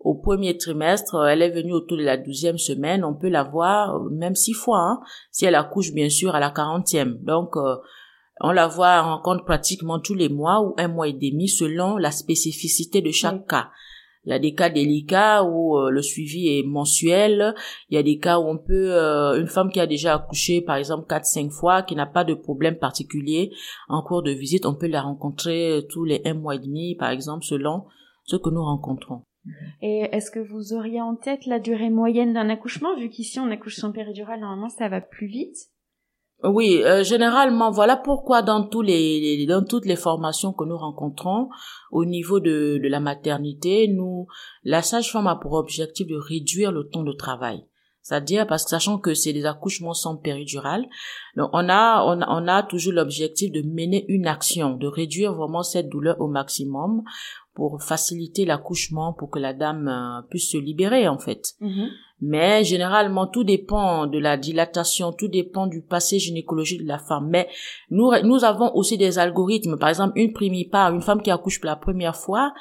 au 0.00 0.14
premier 0.14 0.56
trimestre, 0.56 1.24
elle 1.28 1.42
est 1.42 1.50
venue 1.50 1.72
autour 1.72 1.96
de 1.96 2.02
la 2.02 2.16
douzième 2.16 2.58
semaine, 2.58 3.04
on 3.04 3.14
peut 3.14 3.28
la 3.28 3.44
voir 3.44 4.00
même 4.10 4.34
six 4.34 4.52
fois, 4.52 4.80
hein, 4.80 5.00
si 5.30 5.44
elle 5.44 5.54
accouche 5.54 5.92
bien 5.92 6.08
sûr 6.08 6.34
à 6.34 6.40
la 6.40 6.50
quarantième. 6.50 7.18
Donc 7.22 7.56
on 8.40 8.52
la 8.52 8.66
voit 8.66 9.02
en 9.02 9.20
compte 9.20 9.44
pratiquement 9.44 10.00
tous 10.00 10.14
les 10.14 10.28
mois 10.28 10.60
ou 10.60 10.74
un 10.78 10.88
mois 10.88 11.08
et 11.08 11.12
demi 11.12 11.48
selon 11.48 11.96
la 11.96 12.10
spécificité 12.10 13.00
de 13.00 13.10
chaque 13.10 13.46
cas. 13.46 13.70
Il 14.24 14.30
y 14.30 14.34
a 14.34 14.38
des 14.38 14.54
cas 14.54 14.70
délicats 14.70 15.42
où 15.42 15.76
euh, 15.76 15.90
le 15.90 16.00
suivi 16.00 16.46
est 16.46 16.62
mensuel. 16.62 17.54
Il 17.88 17.96
y 17.96 17.98
a 17.98 18.04
des 18.04 18.18
cas 18.18 18.38
où 18.38 18.44
on 18.44 18.56
peut, 18.56 18.94
euh, 18.94 19.40
une 19.40 19.48
femme 19.48 19.70
qui 19.72 19.80
a 19.80 19.86
déjà 19.88 20.14
accouché, 20.14 20.60
par 20.60 20.76
exemple, 20.76 21.08
quatre, 21.08 21.24
cinq 21.24 21.50
fois, 21.50 21.82
qui 21.82 21.96
n'a 21.96 22.06
pas 22.06 22.22
de 22.22 22.34
problème 22.34 22.76
particulier 22.76 23.50
en 23.88 24.00
cours 24.02 24.22
de 24.22 24.30
visite, 24.30 24.64
on 24.64 24.76
peut 24.76 24.86
la 24.86 25.02
rencontrer 25.02 25.84
tous 25.90 26.04
les 26.04 26.22
un 26.24 26.34
mois 26.34 26.54
et 26.54 26.60
demi, 26.60 26.94
par 26.94 27.10
exemple, 27.10 27.44
selon 27.44 27.84
ce 28.24 28.36
que 28.36 28.50
nous 28.50 28.62
rencontrons. 28.62 29.22
Et 29.80 30.08
est-ce 30.12 30.30
que 30.30 30.38
vous 30.38 30.72
auriez 30.72 31.00
en 31.00 31.16
tête 31.16 31.46
la 31.46 31.58
durée 31.58 31.90
moyenne 31.90 32.32
d'un 32.32 32.48
accouchement, 32.48 32.96
vu 32.96 33.08
qu'ici 33.08 33.40
on 33.40 33.50
accouche 33.50 33.76
sans 33.76 33.90
péridurale, 33.90 34.38
normalement 34.38 34.68
ça 34.68 34.88
va 34.88 35.00
plus 35.00 35.26
vite? 35.26 35.56
Oui, 36.44 36.82
euh, 36.82 37.04
généralement, 37.04 37.70
voilà 37.70 37.96
pourquoi 37.96 38.42
dans 38.42 38.64
tous 38.66 38.82
les, 38.82 39.46
dans 39.46 39.64
toutes 39.64 39.86
les 39.86 39.96
formations 39.96 40.52
que 40.52 40.64
nous 40.64 40.76
rencontrons 40.76 41.48
au 41.90 42.04
niveau 42.04 42.40
de, 42.40 42.80
de 42.82 42.88
la 42.88 43.00
maternité, 43.00 43.88
nous, 43.88 44.26
la 44.64 44.82
sage-femme 44.82 45.26
a 45.26 45.36
pour 45.36 45.52
objectif 45.52 46.06
de 46.06 46.16
réduire 46.16 46.72
le 46.72 46.88
temps 46.88 47.04
de 47.04 47.12
travail. 47.12 47.64
C'est-à-dire 48.02 48.48
parce 48.48 48.64
que 48.64 48.70
sachant 48.70 48.98
que 48.98 49.14
c'est 49.14 49.32
des 49.32 49.46
accouchements 49.46 49.94
sans 49.94 50.16
péridurale, 50.16 50.86
on 51.36 51.68
a, 51.68 52.04
on 52.04 52.20
on 52.20 52.48
a 52.48 52.64
toujours 52.64 52.94
l'objectif 52.94 53.52
de 53.52 53.62
mener 53.62 54.04
une 54.08 54.26
action, 54.26 54.76
de 54.76 54.88
réduire 54.88 55.34
vraiment 55.34 55.62
cette 55.62 55.88
douleur 55.88 56.20
au 56.20 56.26
maximum 56.26 57.04
pour 57.54 57.82
faciliter 57.82 58.44
l'accouchement, 58.44 59.12
pour 59.12 59.30
que 59.30 59.38
la 59.38 59.52
dame 59.52 59.88
euh, 59.88 60.26
puisse 60.28 60.50
se 60.50 60.58
libérer 60.58 61.08
en 61.08 61.18
fait. 61.18 61.54
Mm-hmm. 61.60 61.88
Mais 62.22 62.62
généralement, 62.62 63.26
tout 63.26 63.42
dépend 63.42 64.06
de 64.06 64.18
la 64.18 64.36
dilatation, 64.36 65.12
tout 65.12 65.26
dépend 65.26 65.66
du 65.66 65.82
passé 65.82 66.20
gynécologique 66.20 66.82
de 66.82 66.88
la 66.88 66.98
femme. 66.98 67.28
Mais 67.28 67.48
nous, 67.90 68.12
nous 68.22 68.44
avons 68.44 68.72
aussi 68.76 68.96
des 68.96 69.18
algorithmes. 69.18 69.76
Par 69.76 69.88
exemple, 69.88 70.12
une 70.14 70.32
primipare, 70.32 70.94
une 70.94 71.02
femme 71.02 71.20
qui 71.20 71.32
accouche 71.32 71.60
pour 71.60 71.66
la 71.66 71.74
première 71.74 72.14
fois, 72.14 72.54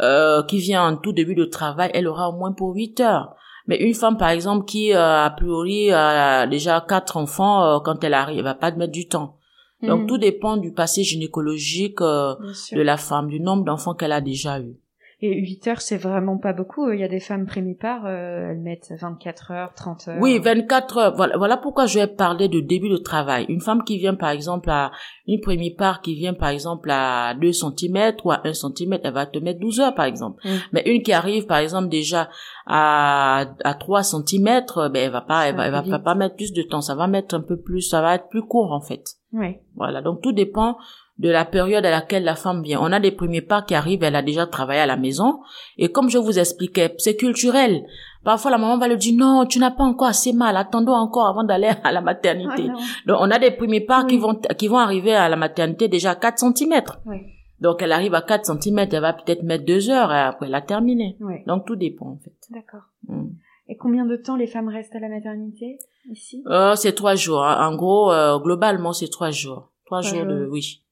euh, 0.00 0.44
qui 0.44 0.58
vient 0.58 0.86
en 0.86 0.96
tout 0.96 1.12
début 1.12 1.34
de 1.34 1.44
travail, 1.44 1.90
elle 1.92 2.06
aura 2.06 2.28
au 2.28 2.32
moins 2.32 2.52
pour 2.52 2.72
8 2.72 3.00
heures. 3.00 3.34
Mais 3.66 3.78
une 3.78 3.94
femme, 3.94 4.16
par 4.16 4.30
exemple, 4.30 4.64
qui 4.64 4.94
euh, 4.94 5.24
a 5.24 5.30
priori 5.30 5.90
a 5.90 6.46
déjà 6.46 6.80
quatre 6.80 7.16
enfants, 7.16 7.64
euh, 7.64 7.80
quand 7.80 8.02
elle 8.04 8.14
arrive, 8.14 8.38
elle 8.38 8.44
va 8.44 8.54
pas 8.54 8.70
mettre 8.70 8.92
du 8.92 9.08
temps. 9.08 9.39
Donc, 9.82 10.02
mhm. 10.02 10.06
tout 10.06 10.18
dépend 10.18 10.56
du 10.56 10.72
passé 10.72 11.02
gynécologique 11.02 12.00
euh, 12.00 12.34
de 12.72 12.82
la 12.82 12.96
femme, 12.96 13.28
du 13.28 13.40
nombre 13.40 13.64
d'enfants 13.64 13.94
qu'elle 13.94 14.12
a 14.12 14.20
déjà 14.20 14.60
eu. 14.60 14.76
Et 15.22 15.34
8 15.38 15.68
heures, 15.68 15.80
c'est 15.82 15.98
vraiment 15.98 16.38
pas 16.38 16.54
beaucoup. 16.54 16.90
Il 16.90 16.98
y 16.98 17.04
a 17.04 17.08
des 17.08 17.20
femmes 17.20 17.44
primipares, 17.44 18.06
euh, 18.06 18.52
elles 18.52 18.60
mettent 18.60 18.94
24 18.98 19.50
heures, 19.50 19.74
30 19.74 20.08
heures. 20.08 20.16
Oui, 20.18 20.38
24 20.38 20.96
heures. 20.96 21.14
Voilà, 21.14 21.36
voilà 21.36 21.58
pourquoi 21.58 21.84
je 21.84 21.98
vais 21.98 22.06
parler 22.06 22.48
de 22.48 22.60
début 22.60 22.88
de 22.88 22.96
travail. 22.96 23.44
Une 23.50 23.60
femme 23.60 23.84
qui 23.84 23.98
vient, 23.98 24.14
par 24.14 24.30
exemple, 24.30 24.70
à 24.70 24.92
une 25.26 25.40
primipare 25.40 26.00
qui 26.00 26.14
vient, 26.14 26.32
par 26.32 26.48
exemple, 26.48 26.90
à 26.90 27.34
2 27.34 27.52
cm 27.52 28.14
ou 28.24 28.30
à 28.30 28.40
1 28.44 28.54
cm, 28.54 28.98
elle 29.04 29.12
va 29.12 29.26
te 29.26 29.38
mettre 29.38 29.60
12 29.60 29.80
heures, 29.80 29.94
par 29.94 30.06
exemple. 30.06 30.40
Mm. 30.42 30.56
Mais 30.72 30.82
une 30.86 31.02
qui 31.02 31.12
arrive, 31.12 31.44
par 31.44 31.58
exemple, 31.58 31.90
déjà 31.90 32.30
à, 32.66 33.46
à 33.64 33.74
3 33.74 34.02
cm, 34.02 34.64
ben, 34.76 34.94
elle 34.94 35.10
va 35.10 35.20
pas, 35.20 35.48
elle 35.48 35.56
va, 35.56 35.66
elle 35.66 35.90
va 35.90 35.98
pas 35.98 36.14
mettre 36.14 36.36
plus 36.36 36.52
de 36.52 36.62
temps. 36.62 36.80
Ça 36.80 36.94
va 36.94 37.06
mettre 37.06 37.34
un 37.34 37.40
peu 37.40 37.60
plus, 37.60 37.82
ça 37.82 38.00
va 38.00 38.14
être 38.14 38.28
plus 38.28 38.42
court, 38.42 38.72
en 38.72 38.80
fait. 38.80 39.04
Oui. 39.32 39.56
Voilà. 39.76 40.02
Donc, 40.02 40.22
tout 40.22 40.32
dépend 40.32 40.76
de 41.20 41.28
la 41.28 41.44
période 41.44 41.84
à 41.84 41.90
laquelle 41.90 42.24
la 42.24 42.34
femme 42.34 42.62
vient. 42.62 42.80
On 42.80 42.92
a 42.92 42.98
des 42.98 43.10
premiers 43.10 43.42
pas 43.42 43.60
qui 43.60 43.74
arrivent, 43.74 44.02
elle 44.02 44.16
a 44.16 44.22
déjà 44.22 44.46
travaillé 44.46 44.80
à 44.80 44.86
la 44.86 44.96
maison. 44.96 45.40
Et 45.76 45.92
comme 45.92 46.08
je 46.08 46.16
vous 46.16 46.38
expliquais, 46.38 46.94
c'est 46.96 47.16
culturel. 47.16 47.84
Parfois, 48.24 48.50
la 48.50 48.58
maman 48.58 48.78
va 48.78 48.88
lui 48.88 48.96
dire, 48.96 49.14
non, 49.18 49.44
tu 49.46 49.58
n'as 49.58 49.70
pas 49.70 49.84
encore 49.84 50.08
assez 50.08 50.32
mal, 50.32 50.56
attendons 50.56 50.94
encore 50.94 51.26
avant 51.26 51.44
d'aller 51.44 51.70
à 51.84 51.92
la 51.92 52.00
maternité. 52.00 52.68
Donc, 53.06 53.18
on 53.20 53.30
a 53.30 53.38
des 53.38 53.50
premiers 53.50 53.82
pas 53.82 54.04
qui 54.04 54.16
vont, 54.16 54.40
qui 54.56 54.68
vont 54.68 54.78
arriver 54.78 55.14
à 55.14 55.28
la 55.28 55.36
maternité 55.36 55.88
déjà 55.88 56.12
à 56.12 56.14
4 56.14 56.38
cm. 56.38 56.82
Donc, 57.60 57.82
elle 57.82 57.92
arrive 57.92 58.14
à 58.14 58.22
4 58.22 58.46
cm, 58.46 58.78
elle 58.78 59.00
va 59.00 59.12
peut-être 59.12 59.42
mettre 59.42 59.64
deux 59.64 59.90
heures 59.90 60.12
et 60.12 60.18
après, 60.18 60.46
elle 60.46 60.54
a 60.54 60.62
terminé. 60.62 61.16
Donc, 61.46 61.66
tout 61.66 61.76
dépend, 61.76 62.06
en 62.06 62.16
fait. 62.16 62.34
D'accord. 62.50 62.84
Mm. 63.06 63.28
Et 63.68 63.76
combien 63.76 64.06
de 64.06 64.16
temps 64.16 64.36
les 64.36 64.46
femmes 64.46 64.68
restent 64.68 64.96
à 64.96 65.00
la 65.00 65.08
maternité, 65.08 65.78
ici? 66.10 66.42
Euh, 66.46 66.74
c'est 66.74 66.94
trois 66.94 67.14
jours. 67.14 67.40
En 67.40 67.76
gros, 67.76 68.10
euh, 68.12 68.38
globalement, 68.38 68.92
c'est 68.92 69.08
trois 69.08 69.30
jours. 69.30 69.70
Trois, 69.86 70.00
jours, 70.00 70.18
jours 70.18 70.26
de, 70.26 70.46
oui. 70.46 70.82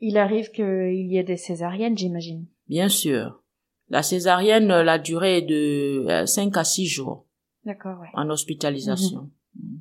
Il 0.00 0.16
arrive 0.16 0.50
qu'il 0.50 1.06
y 1.06 1.18
ait 1.18 1.24
des 1.24 1.36
césariennes, 1.36 1.96
j'imagine. 1.96 2.46
Bien 2.68 2.88
sûr. 2.88 3.42
La 3.90 4.02
césarienne, 4.02 4.68
la 4.68 4.98
durée 4.98 5.38
est 5.38 5.42
de 5.42 6.24
5 6.24 6.56
euh, 6.56 6.60
à 6.60 6.64
6 6.64 6.86
jours. 6.86 7.26
D'accord, 7.64 8.00
ouais. 8.00 8.08
En 8.14 8.30
hospitalisation. 8.30 9.30
Mhm. 9.54 9.80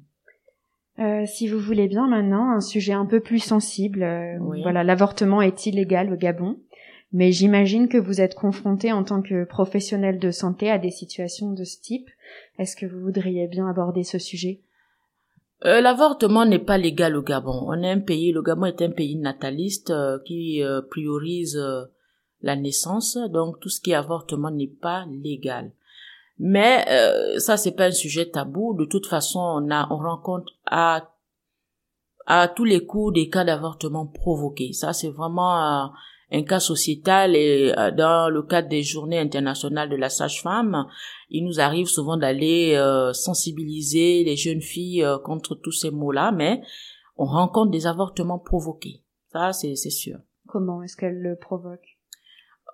Euh, 0.99 1.25
si 1.25 1.47
vous 1.47 1.59
voulez 1.59 1.88
bien 1.88 2.07
maintenant, 2.07 2.51
un 2.51 2.59
sujet 2.59 2.93
un 2.93 3.05
peu 3.05 3.21
plus 3.21 3.39
sensible. 3.39 4.03
Euh, 4.03 4.38
voilà, 4.62 4.83
l'avortement 4.83 5.41
est 5.41 5.65
illégal 5.65 6.12
au 6.12 6.17
Gabon, 6.17 6.57
mais 7.13 7.31
j'imagine 7.31 7.88
que 7.88 7.97
vous 7.97 8.19
êtes 8.19 8.35
confronté 8.35 8.91
en 8.91 9.03
tant 9.03 9.21
que 9.21 9.45
professionnel 9.45 10.19
de 10.19 10.31
santé 10.31 10.69
à 10.69 10.77
des 10.77 10.91
situations 10.91 11.53
de 11.53 11.63
ce 11.63 11.79
type. 11.79 12.09
Est-ce 12.57 12.75
que 12.75 12.85
vous 12.85 12.99
voudriez 12.99 13.47
bien 13.47 13.69
aborder 13.69 14.03
ce 14.03 14.19
sujet? 14.19 14.59
Euh, 15.65 15.79
L'avortement 15.79 16.45
n'est 16.45 16.59
pas 16.59 16.77
légal 16.77 17.15
au 17.15 17.21
Gabon. 17.21 17.63
On 17.67 17.81
est 17.81 17.91
un 17.91 17.99
pays, 17.99 18.33
le 18.33 18.41
Gabon 18.41 18.65
est 18.65 18.81
un 18.81 18.91
pays 18.91 19.15
nataliste 19.15 19.93
qui 20.25 20.62
priorise 20.89 21.57
la 22.41 22.55
naissance, 22.55 23.17
donc 23.31 23.59
tout 23.59 23.69
ce 23.69 23.79
qui 23.81 23.91
est 23.91 23.95
avortement 23.95 24.51
n'est 24.51 24.67
pas 24.67 25.05
légal. 25.09 25.71
Mais 26.39 26.86
ça 27.38 27.58
c'est 27.58 27.73
pas 27.73 27.86
un 27.86 27.91
sujet 27.91 28.30
tabou. 28.30 28.73
De 28.73 28.86
toute 28.86 29.08
façon, 29.08 29.39
on 29.39 29.71
a 29.71 29.88
on 29.91 29.97
rencontre 29.97 30.54
à 30.65 31.10
à 32.25 32.47
tous 32.47 32.63
les 32.63 32.86
coups 32.86 33.13
des 33.13 33.30
cas 33.30 33.43
d'avortement 33.43 34.08
provoqués. 34.08 34.71
Ça 34.73 34.93
c'est 34.93 35.10
vraiment 35.10 35.91
un 36.32 36.43
cas 36.43 36.60
sociétal 36.60 37.36
et 37.36 37.73
euh, 37.78 37.91
dans 37.91 38.30
le 38.30 38.43
cadre 38.43 38.69
des 38.69 38.84
journées 38.84 39.19
internationales 39.19 39.89
de 39.89 39.95
la 39.95 40.10
sage-femme, 40.10 40.86
il 41.30 41.43
nous 41.45 41.60
arrive 41.60 41.88
souvent 41.88 42.17
d'aller 42.17 42.75
euh, 42.75 43.13
sensibiliser 43.13 44.23
les 44.23 44.36
jeunes 44.36 44.62
filles 44.62 45.04
euh, 45.04 45.17
contre 45.17 45.56
tous 45.56 45.71
ces 45.71 45.91
mots-là, 45.91 46.32
mais 46.32 46.62
on 47.17 47.25
rencontre 47.25 47.71
des 47.71 47.88
avortements 47.88 48.39
provoqués. 48.39 49.04
Ça, 49.32 49.54
c'est 49.54 49.75
sûr. 49.75 50.17
Comment 50.47 50.82
est-ce 50.82 50.97
qu'elle 50.97 51.21
le 51.21 51.36
provoque? 51.36 51.98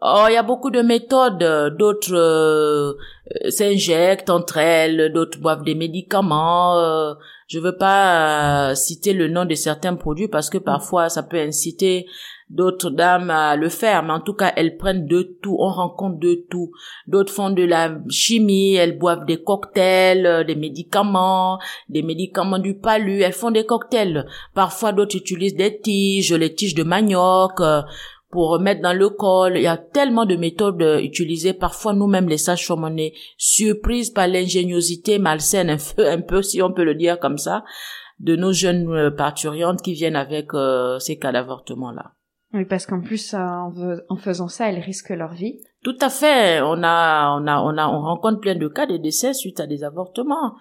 Oh, 0.07 0.25
il 0.29 0.33
y 0.33 0.37
a 0.37 0.43
beaucoup 0.43 0.69
de 0.69 0.81
méthodes. 0.81 1.75
D'autres 1.79 2.95
s'injectent 3.49 4.29
entre 4.29 4.57
elles, 4.57 5.11
d'autres 5.11 5.39
boivent 5.39 5.63
des 5.63 5.73
médicaments. 5.73 6.77
Euh, 6.77 7.13
je 7.47 7.59
veux 7.59 7.75
pas 7.75 8.75
citer 8.75 9.13
le 9.13 9.27
nom 9.27 9.45
de 9.45 9.55
certains 9.55 9.95
produits 9.95 10.27
parce 10.27 10.51
que 10.51 10.59
parfois 10.59 11.09
ça 11.09 11.23
peut 11.23 11.39
inciter 11.39 12.05
d'autres 12.49 12.91
dames 12.91 13.31
à 13.31 13.55
le 13.55 13.69
faire, 13.69 14.03
mais 14.03 14.13
en 14.13 14.19
tout 14.19 14.33
cas, 14.33 14.53
elles 14.55 14.77
prennent 14.77 15.07
de 15.07 15.23
tout, 15.41 15.57
on 15.59 15.71
rencontre 15.71 16.19
de 16.19 16.45
tout. 16.49 16.71
D'autres 17.07 17.33
font 17.33 17.49
de 17.49 17.63
la 17.63 17.97
chimie, 18.09 18.75
elles 18.75 18.99
boivent 18.99 19.25
des 19.25 19.41
cocktails, 19.41 20.25
euh, 20.27 20.43
des 20.43 20.55
médicaments, 20.55 21.59
des 21.89 22.03
médicaments 22.03 22.59
du 22.59 22.75
palu, 22.75 23.21
elles 23.21 23.33
font 23.33 23.51
des 23.51 23.65
cocktails. 23.65 24.27
Parfois, 24.53 24.91
d'autres 24.91 25.15
utilisent 25.15 25.55
des 25.55 25.81
tiges, 25.81 26.33
les 26.33 26.53
tiges 26.53 26.75
de 26.75 26.83
manioc, 26.83 27.59
euh, 27.61 27.81
pour 28.35 28.59
mettre 28.59 28.81
dans 28.81 28.91
le 28.91 29.07
col. 29.07 29.53
Il 29.55 29.61
y 29.61 29.67
a 29.67 29.77
tellement 29.77 30.25
de 30.25 30.35
méthodes 30.35 30.81
euh, 30.81 30.99
utilisées. 30.99 31.53
Parfois, 31.53 31.93
nous-mêmes, 31.93 32.27
les 32.27 32.37
sages-femmes, 32.37 32.83
on 32.83 32.97
est 32.97 33.13
surprises 33.37 34.09
par 34.09 34.27
l'ingéniosité 34.27 35.19
malsaine, 35.19 35.69
un 35.69 35.77
peu, 35.77 36.05
un 36.05 36.19
peu, 36.19 36.41
si 36.41 36.61
on 36.61 36.73
peut 36.73 36.83
le 36.83 36.95
dire 36.95 37.17
comme 37.17 37.37
ça, 37.37 37.63
de 38.19 38.35
nos 38.35 38.51
jeunes 38.51 38.91
euh, 38.91 39.09
parturiantes 39.09 39.81
qui 39.81 39.93
viennent 39.93 40.17
avec 40.17 40.53
euh, 40.53 40.99
ces 40.99 41.17
cas 41.17 41.31
d'avortement 41.31 41.91
là. 41.91 42.11
Oui, 42.53 42.65
parce 42.65 42.85
qu'en 42.85 42.99
plus, 42.99 43.33
en, 43.33 43.71
en, 44.09 44.17
faisant 44.17 44.49
ça, 44.49 44.69
elles 44.69 44.79
risquent 44.79 45.11
leur 45.11 45.33
vie. 45.33 45.61
Tout 45.81 45.97
à 46.01 46.09
fait. 46.09 46.59
On 46.61 46.83
a, 46.83 47.39
on 47.39 47.47
a, 47.47 47.61
on 47.61 47.77
a, 47.77 47.87
on 47.87 48.01
rencontre 48.01 48.41
plein 48.41 48.55
de 48.55 48.67
cas 48.67 48.85
de 48.85 48.97
décès 48.97 49.33
suite 49.33 49.61
à 49.61 49.67
des 49.67 49.85
avortements. 49.85 50.55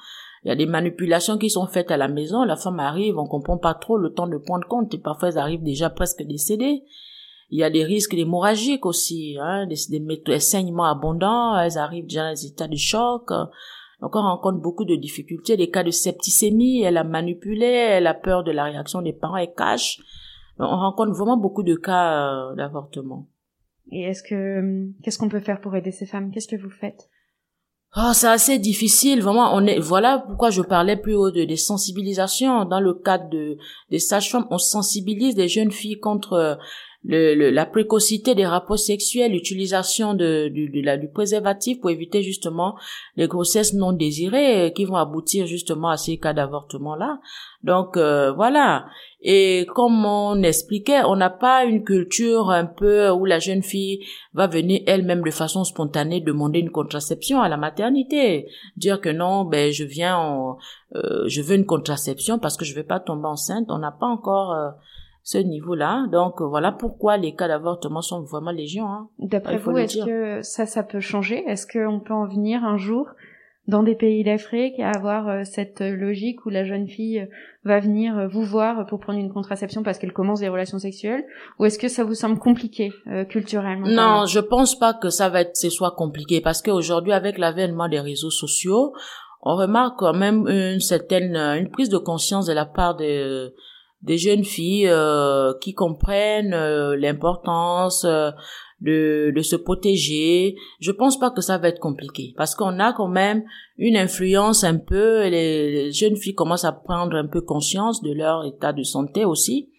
Il 0.44 0.48
y 0.48 0.52
a 0.52 0.56
des 0.56 0.66
manipulations 0.66 1.38
qui 1.38 1.50
sont 1.50 1.66
faites 1.66 1.90
à 1.90 1.96
la 1.96 2.06
maison. 2.06 2.44
La 2.44 2.54
femme 2.54 2.78
arrive, 2.78 3.18
on 3.18 3.26
comprend 3.26 3.58
pas 3.58 3.74
trop 3.74 3.98
le 3.98 4.12
temps 4.12 4.28
de 4.28 4.38
prendre 4.38 4.68
compte 4.68 4.94
et 4.94 4.98
parfois 4.98 5.30
elles 5.30 5.38
arrivent 5.38 5.64
déjà 5.64 5.90
presque 5.90 6.22
décédées. 6.22 6.84
Il 7.50 7.58
y 7.58 7.64
a 7.64 7.70
des 7.70 7.84
risques 7.84 8.14
hémorragiques 8.14 8.86
aussi, 8.86 9.36
hein, 9.40 9.66
des, 9.66 9.76
des, 9.98 10.40
saignements 10.40 10.90
abondants. 10.90 11.58
Elles 11.58 11.78
arrivent 11.78 12.06
déjà 12.06 12.24
dans 12.24 12.34
des 12.34 12.46
états 12.46 12.68
de 12.68 12.76
choc. 12.76 13.30
Donc 14.00 14.16
on 14.16 14.22
rencontre 14.22 14.60
beaucoup 14.60 14.84
de 14.84 14.96
difficultés, 14.96 15.56
des 15.56 15.70
cas 15.70 15.82
de 15.82 15.90
septicémie, 15.90 16.82
elle 16.82 16.96
a 16.96 17.04
manipulé, 17.04 17.66
elle 17.66 18.06
a 18.06 18.14
peur 18.14 18.44
de 18.44 18.50
la 18.50 18.64
réaction 18.64 19.00
des 19.00 19.12
parents, 19.12 19.36
elle 19.36 19.54
cache. 19.56 19.98
Donc 20.58 20.68
on 20.70 20.76
rencontre 20.76 21.12
vraiment 21.12 21.36
beaucoup 21.36 21.62
de 21.62 21.74
cas 21.74 22.50
euh, 22.50 22.54
d'avortement. 22.54 23.28
Et 23.90 24.02
est-ce 24.02 24.22
que 24.22 24.58
hum, 24.58 24.92
qu'est-ce 25.02 25.18
qu'on 25.18 25.28
peut 25.28 25.40
faire 25.40 25.60
pour 25.60 25.74
aider 25.76 25.90
ces 25.90 26.06
femmes? 26.06 26.30
Qu'est-ce 26.32 26.48
que 26.48 26.60
vous 26.60 26.70
faites? 26.70 27.08
Oh, 27.96 28.10
c'est 28.12 28.26
assez 28.26 28.58
difficile, 28.58 29.22
vraiment. 29.22 29.54
On 29.54 29.64
est, 29.66 29.78
voilà 29.78 30.24
pourquoi 30.26 30.50
je 30.50 30.62
parlais 30.62 30.96
plus 30.96 31.14
haut 31.14 31.30
de 31.30 31.44
des 31.44 31.56
sensibilisations. 31.56 32.64
Dans 32.64 32.80
le 32.80 32.94
cadre 32.94 33.28
de 33.30 33.56
des 33.90 34.00
sages-femmes, 34.00 34.46
on 34.50 34.58
sensibilise 34.58 35.36
les 35.36 35.48
jeunes 35.48 35.70
filles 35.70 36.00
contre 36.00 36.58
le, 37.06 37.50
la 37.50 37.66
précocité 37.66 38.34
des 38.34 38.46
rapports 38.46 38.78
sexuels, 38.78 39.32
l'utilisation 39.32 40.14
de, 40.14 40.50
la, 40.82 40.96
du 40.96 41.08
préservatif 41.08 41.80
pour 41.80 41.90
éviter 41.90 42.22
justement 42.22 42.76
les 43.16 43.28
grossesses 43.28 43.74
non 43.74 43.92
désirées 43.92 44.72
qui 44.74 44.84
vont 44.84 44.96
aboutir 44.96 45.46
justement 45.46 45.88
à 45.88 45.96
ces 45.96 46.18
cas 46.18 46.32
d'avortement 46.32 46.96
là. 46.96 47.20
Donc 47.62 47.96
euh, 47.96 48.32
voilà. 48.32 48.86
Et 49.20 49.66
comme 49.74 50.04
on 50.04 50.42
expliquait, 50.42 51.02
on 51.04 51.16
n'a 51.16 51.30
pas 51.30 51.64
une 51.64 51.82
culture 51.82 52.50
un 52.50 52.66
peu 52.66 53.08
où 53.10 53.24
la 53.24 53.38
jeune 53.38 53.62
fille 53.62 54.04
va 54.34 54.46
venir 54.46 54.82
elle-même 54.86 55.22
de 55.22 55.30
façon 55.30 55.64
spontanée 55.64 56.20
demander 56.20 56.58
une 56.58 56.70
contraception 56.70 57.40
à 57.40 57.48
la 57.48 57.56
maternité, 57.56 58.48
dire 58.76 59.00
que 59.00 59.08
non, 59.08 59.44
ben 59.44 59.72
je 59.72 59.84
viens, 59.84 60.56
euh, 60.94 61.24
je 61.26 61.40
veux 61.40 61.56
une 61.56 61.64
contraception 61.64 62.38
parce 62.38 62.56
que 62.56 62.64
je 62.64 62.74
vais 62.74 62.82
pas 62.82 63.00
tomber 63.00 63.28
enceinte. 63.28 63.66
On 63.70 63.78
n'a 63.78 63.92
pas 63.92 64.06
encore 64.06 64.52
euh, 64.52 64.70
ce 65.24 65.38
niveau-là. 65.38 66.06
Donc 66.12 66.40
voilà 66.42 66.70
pourquoi 66.70 67.16
les 67.16 67.34
cas 67.34 67.48
d'avortement 67.48 68.02
sont 68.02 68.22
vraiment 68.22 68.52
légion. 68.52 68.86
Hein. 68.86 69.08
D'après 69.18 69.56
vous, 69.56 69.76
est-ce 69.76 70.04
que 70.04 70.42
ça, 70.42 70.66
ça 70.66 70.82
peut 70.82 71.00
changer? 71.00 71.42
Est-ce 71.48 71.66
qu'on 71.66 71.98
peut 71.98 72.14
en 72.14 72.26
venir 72.26 72.62
un 72.62 72.76
jour 72.76 73.08
dans 73.66 73.82
des 73.82 73.94
pays 73.94 74.22
d'Afrique 74.22 74.78
à 74.78 74.90
avoir 74.90 75.26
euh, 75.26 75.40
cette 75.44 75.80
logique 75.80 76.44
où 76.44 76.50
la 76.50 76.64
jeune 76.64 76.86
fille 76.86 77.20
euh, 77.20 77.26
va 77.64 77.80
venir 77.80 78.18
euh, 78.18 78.28
vous 78.28 78.42
voir 78.42 78.84
pour 78.84 79.00
prendre 79.00 79.18
une 79.18 79.32
contraception 79.32 79.82
parce 79.82 79.98
qu'elle 79.98 80.12
commence 80.12 80.40
des 80.40 80.50
relations 80.50 80.78
sexuelles? 80.78 81.24
Ou 81.58 81.64
est-ce 81.64 81.78
que 81.78 81.88
ça 81.88 82.04
vous 82.04 82.14
semble 82.14 82.38
compliqué 82.38 82.92
culturellement 83.30 83.88
Non, 83.88 84.26
je 84.26 84.40
pense 84.40 84.78
pas 84.78 84.92
que 84.92 85.08
ça 85.08 85.30
va 85.30 85.40
être 85.40 85.56
ce 85.56 85.70
soit 85.70 85.92
compliqué 85.92 86.42
parce 86.42 86.60
qu'aujourd'hui 86.60 87.12
avec 87.12 87.38
l'avènement 87.38 87.88
des 87.88 88.00
réseaux 88.00 88.30
sociaux, 88.30 88.92
on 89.40 89.56
remarque 89.56 89.98
quand 89.98 90.14
même 90.14 90.46
une 90.46 90.80
certaine 90.80 91.34
une 91.36 91.70
prise 91.70 91.88
de 91.88 91.98
conscience 91.98 92.44
de 92.44 92.52
la 92.52 92.66
part 92.66 92.96
des 92.96 93.48
des 94.04 94.18
jeunes 94.18 94.44
filles 94.44 94.88
euh, 94.88 95.52
qui 95.60 95.74
comprennent 95.74 96.54
euh, 96.54 96.96
l'importance 96.96 98.04
euh, 98.04 98.30
de, 98.80 99.32
de 99.34 99.42
se 99.42 99.56
protéger. 99.56 100.56
Je 100.80 100.92
pense 100.92 101.18
pas 101.18 101.30
que 101.30 101.40
ça 101.40 101.56
va 101.58 101.68
être 101.68 101.80
compliqué 101.80 102.34
parce 102.36 102.54
qu'on 102.54 102.78
a 102.80 102.92
quand 102.92 103.08
même 103.08 103.42
une 103.78 103.96
influence 103.96 104.62
un 104.62 104.76
peu. 104.76 105.22
Les, 105.28 105.72
les 105.72 105.92
jeunes 105.92 106.16
filles 106.16 106.34
commencent 106.34 106.66
à 106.66 106.72
prendre 106.72 107.16
un 107.16 107.26
peu 107.26 107.40
conscience 107.40 108.02
de 108.02 108.12
leur 108.12 108.44
état 108.44 108.72
de 108.72 108.82
santé 108.82 109.24
aussi. 109.24 109.70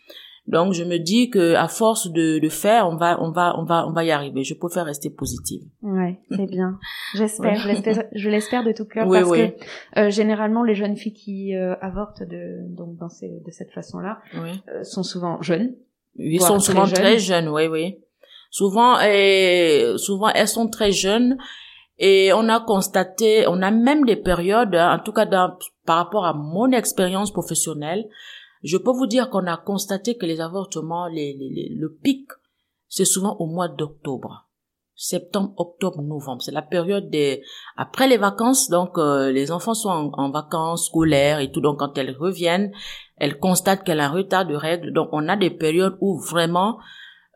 Donc 0.48 0.74
je 0.74 0.84
me 0.84 0.98
dis 0.98 1.30
que 1.32 1.56
à 1.56 1.68
force 1.68 2.12
de, 2.12 2.38
de 2.38 2.50
faire, 2.50 2.88
on 2.88 2.96
va 2.96 3.20
on 3.20 3.32
va 3.32 3.58
on 3.58 3.64
va 3.64 3.88
on 3.88 3.92
va 3.92 4.04
y 4.04 4.12
arriver. 4.12 4.44
Je 4.44 4.54
préfère 4.54 4.86
rester 4.86 5.10
positive. 5.10 5.62
Ouais, 5.82 6.20
c'est 6.30 6.46
bien. 6.46 6.78
J'espère, 7.16 7.58
je 8.14 8.30
l'espère 8.30 8.64
de 8.64 8.72
tout 8.72 8.86
cœur 8.86 9.10
parce 9.10 9.32
que 9.32 9.56
euh, 9.98 10.10
généralement 10.12 10.64
les 10.64 10.76
jeunes 10.76 10.98
filles 10.98 11.14
qui 11.14 11.56
euh, 11.56 11.76
avortent 11.82 12.22
de 12.22 12.60
donc 12.76 12.96
dans 12.98 13.10
ces, 13.10 13.28
de 13.28 13.52
cette 13.52 13.72
façon-là 13.72 14.20
euh, 14.36 14.84
sont 14.84 15.04
souvent 15.04 15.42
jeunes. 15.42 15.76
Ils 16.18 16.42
sont 16.42 16.60
souvent 16.60 16.86
très 16.86 17.18
jeunes. 17.18 17.50
oui 17.50 17.68
oui. 17.68 17.98
Souvent 18.52 19.00
et 19.02 19.94
souvent 19.98 20.30
elles 20.30 20.48
sont 20.48 20.70
très 20.70 20.92
jeunes 20.92 21.38
et 21.98 22.34
on 22.34 22.50
a 22.50 22.60
constaté, 22.60 23.46
on 23.48 23.62
a 23.62 23.72
même 23.72 24.06
des 24.06 24.18
périodes, 24.18 24.76
en 24.76 25.00
tout 25.00 25.14
cas 25.14 25.26
dans, 25.26 25.58
par 25.86 25.98
rapport 25.98 26.26
à 26.26 26.34
mon 26.34 26.72
expérience 26.72 27.32
professionnelle, 27.32 28.06
je 28.66 28.78
peux 28.78 28.92
vous 28.92 29.06
dire 29.06 29.30
qu'on 29.30 29.46
a 29.46 29.58
constaté 29.58 30.18
que 30.18 30.26
les 30.26 30.42
avortements, 30.42 31.08
les, 31.08 31.34
les, 31.34 31.70
le 31.70 31.94
pic, 31.94 32.28
c'est 32.88 33.06
souvent 33.06 33.36
au 33.38 33.46
mois 33.46 33.68
d'octobre. 33.68 34.50
Septembre, 34.98 35.54
octobre, 35.58 36.02
novembre. 36.02 36.42
C'est 36.42 36.54
la 36.54 36.62
période 36.62 37.10
des, 37.10 37.44
après 37.76 38.08
les 38.08 38.18
vacances, 38.18 38.70
donc 38.70 38.98
euh, 38.98 39.32
les 39.32 39.52
enfants 39.52 39.74
sont 39.74 39.90
en, 39.90 40.32
vacances 40.32 40.88
scolaires 40.88 41.40
et 41.40 41.52
tout. 41.52 41.62
Donc 41.62 41.80
quand 41.80 41.98
elles 41.98 42.16
reviennent, 42.18 42.72
elles 43.18 43.38
constatent 43.38 43.84
qu'elles 43.84 44.00
ont 44.00 44.04
un 44.04 44.10
retard 44.10 44.48
de 44.48 44.56
règles. 44.56 44.94
Donc 44.94 45.10
on 45.12 45.28
a 45.28 45.36
des 45.36 45.52
périodes 45.52 45.98
où 46.00 46.18
vraiment 46.18 46.80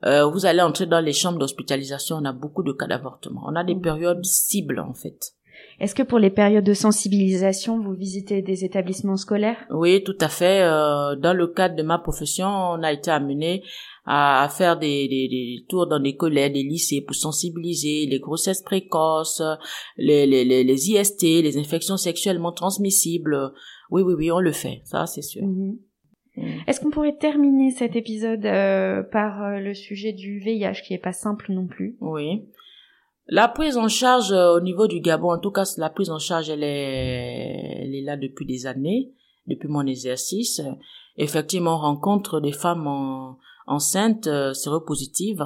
euh, 0.05 0.25
vous 0.25 0.45
allez 0.45 0.61
entrer 0.61 0.85
dans 0.85 1.01
les 1.01 1.13
chambres 1.13 1.37
d'hospitalisation, 1.37 2.15
on 2.15 2.25
a 2.25 2.31
beaucoup 2.31 2.63
de 2.63 2.71
cas 2.71 2.87
d'avortement. 2.87 3.43
On 3.45 3.55
a 3.55 3.63
des 3.65 3.75
mmh. 3.75 3.81
périodes 3.81 4.25
cibles 4.25 4.79
en 4.79 4.93
fait. 4.93 5.33
Est-ce 5.79 5.95
que 5.95 6.03
pour 6.03 6.19
les 6.19 6.29
périodes 6.29 6.65
de 6.65 6.73
sensibilisation, 6.73 7.79
vous 7.79 7.93
visitez 7.93 8.41
des 8.41 8.65
établissements 8.65 9.15
scolaires? 9.15 9.65
Oui, 9.69 10.03
tout 10.03 10.17
à 10.19 10.27
fait. 10.27 10.61
Euh, 10.61 11.15
dans 11.15 11.33
le 11.33 11.47
cadre 11.47 11.75
de 11.75 11.83
ma 11.83 11.97
profession, 11.97 12.47
on 12.47 12.83
a 12.83 12.91
été 12.91 13.09
amené 13.11 13.63
à, 14.05 14.49
faire 14.49 14.77
des, 14.77 15.07
des, 15.07 15.65
tours 15.69 15.87
dans 15.87 15.99
des 15.99 16.15
collèges, 16.15 16.53
des 16.53 16.63
lycées 16.63 17.01
pour 17.01 17.15
sensibiliser 17.15 18.07
les 18.07 18.19
grossesses 18.19 18.61
précoces, 18.61 19.41
les, 19.97 20.25
les, 20.25 20.43
les, 20.43 20.89
IST, 20.89 21.21
les 21.21 21.57
infections 21.57 21.95
sexuellement 21.95 22.51
transmissibles. 22.51 23.53
Oui, 23.91 24.01
oui, 24.01 24.15
oui, 24.17 24.31
on 24.31 24.39
le 24.39 24.51
fait, 24.51 24.81
ça 24.83 25.05
c'est 25.05 25.21
sûr. 25.21 25.43
Mhm. 25.45 25.77
Mm. 26.35 26.47
Est-ce 26.67 26.79
qu'on 26.79 26.89
pourrait 26.89 27.17
terminer 27.17 27.71
cet 27.71 27.95
épisode 27.95 28.45
euh, 28.45 29.03
par 29.03 29.43
euh, 29.43 29.59
le 29.59 29.73
sujet 29.73 30.13
du 30.13 30.39
VIH 30.39 30.81
qui 30.85 30.93
est 30.93 31.01
pas 31.01 31.13
simple 31.13 31.51
non 31.51 31.67
plus? 31.67 31.95
Oui. 32.01 32.45
La 33.31 33.47
prise 33.47 33.77
en 33.77 33.87
charge 33.87 34.31
euh, 34.31 34.55
au 34.55 34.59
niveau 34.59 34.87
du 34.87 35.01
Gabon, 35.01 35.31
en 35.31 35.37
tout 35.37 35.51
cas, 35.51 35.63
la 35.77 35.91
prise 35.91 36.09
en 36.09 36.17
charge, 36.17 36.49
elle 36.49 36.63
est, 36.63 37.83
elle 37.83 37.93
est 37.93 38.01
là 38.01 38.17
depuis 38.17 38.47
des 38.47 38.65
années, 38.65 39.11
depuis 39.45 39.67
mon 39.67 39.85
exercice. 39.85 40.61
Effectivement, 41.15 41.75
on 41.75 41.81
rencontre 41.81 42.39
des 42.39 42.51
femmes 42.51 42.87
enceintes 43.67 44.25
euh, 44.25 44.53
séropositives, 44.53 45.45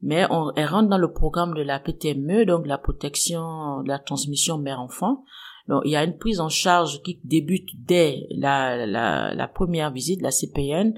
mais 0.00 0.24
on, 0.30 0.50
elles 0.56 0.64
rentrent 0.64 0.88
dans 0.88 0.96
le 0.96 1.12
programme 1.12 1.52
de 1.52 1.60
la 1.60 1.78
PTME, 1.78 2.46
donc 2.46 2.66
la 2.66 2.78
protection 2.78 3.82
de 3.82 3.88
la 3.88 3.98
transmission 3.98 4.56
mère-enfant. 4.56 5.22
Donc, 5.68 5.82
il 5.84 5.90
y 5.90 5.96
a 5.96 6.04
une 6.04 6.16
prise 6.16 6.40
en 6.40 6.48
charge 6.48 7.02
qui 7.02 7.20
débute 7.22 7.68
dès 7.84 8.26
la, 8.30 8.86
la, 8.86 9.34
la 9.34 9.46
première 9.46 9.90
visite, 9.90 10.22
la 10.22 10.30
CPN. 10.30 10.94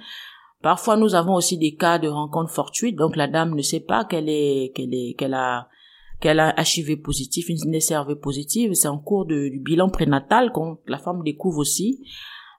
Parfois, 0.62 0.96
nous 0.96 1.16
avons 1.16 1.35
aussi 1.35 1.58
des 1.58 1.74
cas 1.74 1.98
de 1.98 2.06
rencontres 2.06 2.52
fortuites, 2.52 2.94
donc 2.94 3.16
la 3.16 3.26
dame 3.26 3.56
ne 3.56 3.62
sait 3.62 3.80
pas 3.80 4.04
qu'elle 4.04 4.28
est, 4.28 4.70
qu'elle 4.76 4.94
est, 4.94 5.14
qu'elle 5.18 5.35
a 5.35 5.66
qu'elle 6.22 6.40
a 6.40 6.54
HIV 6.56 7.02
positif, 7.02 7.48
une 7.48 7.78
SRV 7.78 8.14
positive. 8.14 8.74
C'est 8.74 8.88
en 8.88 8.98
cours 8.98 9.26
du 9.26 9.61
bilan 9.62 9.90
prénatal 9.90 10.52
qu'on 10.52 10.78
la 10.87 10.98
femme 10.98 11.22
découvre 11.24 11.58
aussi 11.58 12.00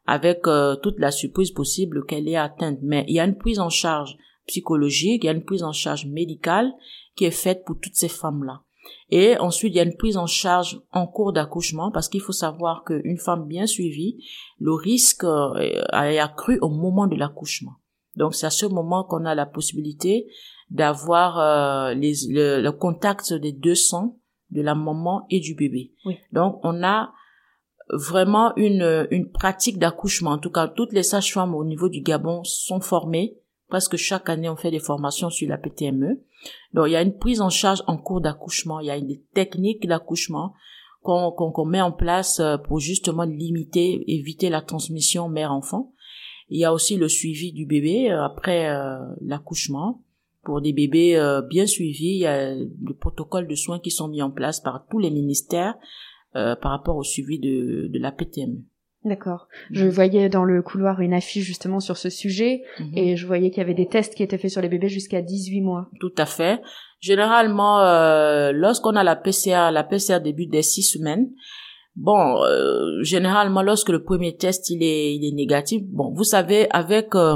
avec 0.05 0.47
euh, 0.47 0.75
toute 0.75 0.99
la 0.99 1.11
surprise 1.11 1.51
possible 1.51 2.05
qu'elle 2.05 2.27
est 2.27 2.35
atteinte. 2.35 2.79
Mais 2.81 3.05
il 3.07 3.15
y 3.15 3.19
a 3.19 3.25
une 3.25 3.37
prise 3.37 3.59
en 3.59 3.69
charge 3.69 4.17
psychologique, 4.47 5.23
il 5.23 5.27
y 5.27 5.29
a 5.29 5.33
une 5.33 5.45
prise 5.45 5.63
en 5.63 5.71
charge 5.71 6.05
médicale 6.05 6.73
qui 7.15 7.23
est 7.23 7.31
faite 7.31 7.63
pour 7.65 7.79
toutes 7.79 7.95
ces 7.95 8.09
femmes-là. 8.09 8.61
Et 9.09 9.37
ensuite, 9.37 9.73
il 9.73 9.77
y 9.77 9.79
a 9.79 9.83
une 9.83 9.95
prise 9.95 10.17
en 10.17 10.25
charge 10.25 10.81
en 10.91 11.07
cours 11.07 11.31
d'accouchement 11.31 11.89
parce 11.89 12.09
qu'il 12.09 12.19
faut 12.19 12.33
savoir 12.33 12.83
qu'une 12.83 13.17
femme 13.17 13.47
bien 13.47 13.65
suivie, 13.65 14.17
le 14.59 14.73
risque 14.73 15.23
euh, 15.23 15.53
est 15.55 16.19
accru 16.19 16.59
au 16.59 16.69
moment 16.69 17.07
de 17.07 17.15
l'accouchement. 17.15 17.73
Donc 18.17 18.35
c'est 18.35 18.45
à 18.45 18.51
ce 18.51 18.65
moment 18.65 19.05
qu'on 19.05 19.25
a 19.25 19.35
la 19.35 19.45
possibilité 19.45 20.27
d'avoir 20.73 21.39
euh, 21.39 21.93
les, 21.93 22.13
le, 22.29 22.69
contact 22.71 23.31
des 23.31 23.51
deux 23.53 23.75
sangs 23.75 24.17
de 24.49 24.61
la 24.61 24.73
maman 24.73 25.25
et 25.29 25.39
du 25.39 25.53
bébé. 25.53 25.93
Donc 26.31 26.59
on 26.63 26.83
a 26.83 27.13
vraiment 27.89 28.55
une, 28.55 29.07
une 29.11 29.31
pratique 29.31 29.77
d'accouchement. 29.77 30.31
En 30.31 30.39
tout 30.39 30.49
cas, 30.49 30.67
toutes 30.67 30.91
les 30.91 31.03
sages-femmes 31.03 31.53
au 31.53 31.63
niveau 31.63 31.89
du 31.89 32.01
Gabon 32.01 32.43
sont 32.43 32.81
formées. 32.81 33.37
Presque 33.69 33.97
chaque 33.97 34.29
année, 34.29 34.49
on 34.49 34.55
fait 34.55 34.71
des 34.71 34.79
formations 34.79 35.29
sur 35.29 35.47
la 35.47 35.57
PTME. 35.57 36.21
Donc, 36.73 36.87
il 36.87 36.91
y 36.91 36.95
a 36.95 37.01
une 37.01 37.17
prise 37.17 37.41
en 37.41 37.49
charge 37.49 37.83
en 37.87 37.97
cours 37.97 38.21
d'accouchement. 38.21 38.79
Il 38.79 38.87
y 38.87 38.91
a 38.91 38.99
des 38.99 39.23
techniques 39.33 39.87
d'accouchement 39.87 40.53
qu'on 41.01 41.31
qu'on 41.31 41.65
met 41.65 41.81
en 41.81 41.91
place 41.91 42.39
euh, 42.39 42.57
pour 42.57 42.79
justement 42.79 43.23
limiter, 43.23 44.03
éviter 44.07 44.49
la 44.49 44.61
transmission 44.61 45.27
mère-enfant. 45.29 45.93
Il 46.49 46.59
y 46.59 46.65
a 46.65 46.73
aussi 46.73 46.97
le 46.97 47.09
suivi 47.09 47.51
du 47.51 47.65
bébé 47.65 48.11
euh, 48.11 48.23
après 48.23 48.69
l'accouchement 49.21 50.01
pour 50.43 50.61
des 50.61 50.73
bébés 50.73 51.15
euh, 51.17 51.41
bien 51.41 51.65
suivis. 51.65 52.15
Il 52.15 52.19
y 52.19 52.25
a 52.27 52.55
des 52.55 52.93
protocoles 52.99 53.47
de 53.47 53.55
soins 53.55 53.79
qui 53.79 53.91
sont 53.91 54.07
mis 54.07 54.21
en 54.21 54.31
place 54.31 54.59
par 54.59 54.85
tous 54.89 54.99
les 54.99 55.09
ministères 55.11 55.75
euh, 56.35 56.55
par 56.55 56.71
rapport 56.71 56.95
au 56.97 57.03
suivi 57.03 57.39
de, 57.39 57.87
de 57.91 57.99
la 57.99 58.11
PTM. 58.11 58.61
D'accord. 59.05 59.49
Je 59.69 59.85
voyais 59.85 60.29
dans 60.29 60.45
le 60.45 60.61
couloir 60.61 61.01
une 61.01 61.13
affiche 61.13 61.43
justement 61.43 61.81
sur 61.81 61.97
ce 61.97 62.09
sujet 62.09 62.61
Mhm. 62.79 62.91
et 62.97 63.15
je 63.17 63.27
voyais 63.27 63.49
qu'il 63.49 63.57
y 63.57 63.61
avait 63.61 63.73
des 63.73 63.87
tests 63.87 64.15
qui 64.15 64.23
étaient 64.23 64.37
faits 64.37 64.51
sur 64.51 64.61
les 64.61 64.69
bébés 64.69 64.87
jusqu'à 64.87 65.21
18 65.21 65.59
mois. 65.61 65.89
Tout 65.99 66.13
à 66.17 66.25
fait. 66.25 66.61
Généralement, 67.01 67.81
euh, 67.81 68.53
lorsqu'on 68.53 68.95
a 68.95 69.03
la 69.03 69.17
PCR, 69.17 69.71
la 69.73 69.83
PCR 69.83 70.21
débute 70.21 70.49
dès 70.51 70.61
six 70.61 70.83
semaines. 70.83 71.29
Bon, 71.97 72.41
euh, 72.43 73.03
généralement, 73.03 73.61
lorsque 73.61 73.89
le 73.89 74.01
premier 74.03 74.37
test 74.37 74.69
il 74.69 74.81
est, 74.81 75.13
il 75.15 75.27
est 75.27 75.35
négatif, 75.35 75.83
bon, 75.83 76.11
vous 76.13 76.23
savez, 76.23 76.67
avec 76.71 77.13
euh, 77.13 77.35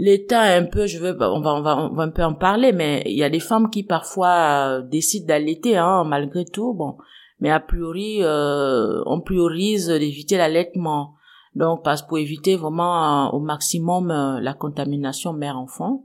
l'état 0.00 0.42
un 0.42 0.64
peu, 0.64 0.86
je 0.86 0.98
veux, 0.98 1.16
on 1.20 1.40
va, 1.40 1.54
on 1.54 1.62
va, 1.62 1.90
on 1.90 1.94
va 1.94 2.02
un 2.04 2.10
peu 2.10 2.24
en 2.24 2.34
parler, 2.34 2.72
mais 2.72 3.02
il 3.06 3.16
y 3.16 3.22
a 3.22 3.30
des 3.30 3.40
femmes 3.40 3.70
qui 3.70 3.82
parfois 3.82 4.78
euh, 4.78 4.82
décident 4.82 5.26
d'allaiter, 5.26 5.76
hein, 5.76 6.04
malgré 6.04 6.44
tout, 6.44 6.74
bon, 6.74 6.96
mais 7.40 7.50
a 7.50 7.60
priori, 7.60 8.18
euh, 8.20 9.02
on 9.06 9.20
priorise 9.20 9.88
d'éviter 9.88 10.36
l'allaitement. 10.36 11.14
Donc, 11.54 11.82
parce 11.82 12.02
pour 12.02 12.18
éviter 12.18 12.54
vraiment 12.56 13.28
euh, 13.28 13.36
au 13.36 13.40
maximum 13.40 14.10
euh, 14.10 14.40
la 14.40 14.54
contamination 14.54 15.32
mère-enfant. 15.32 16.04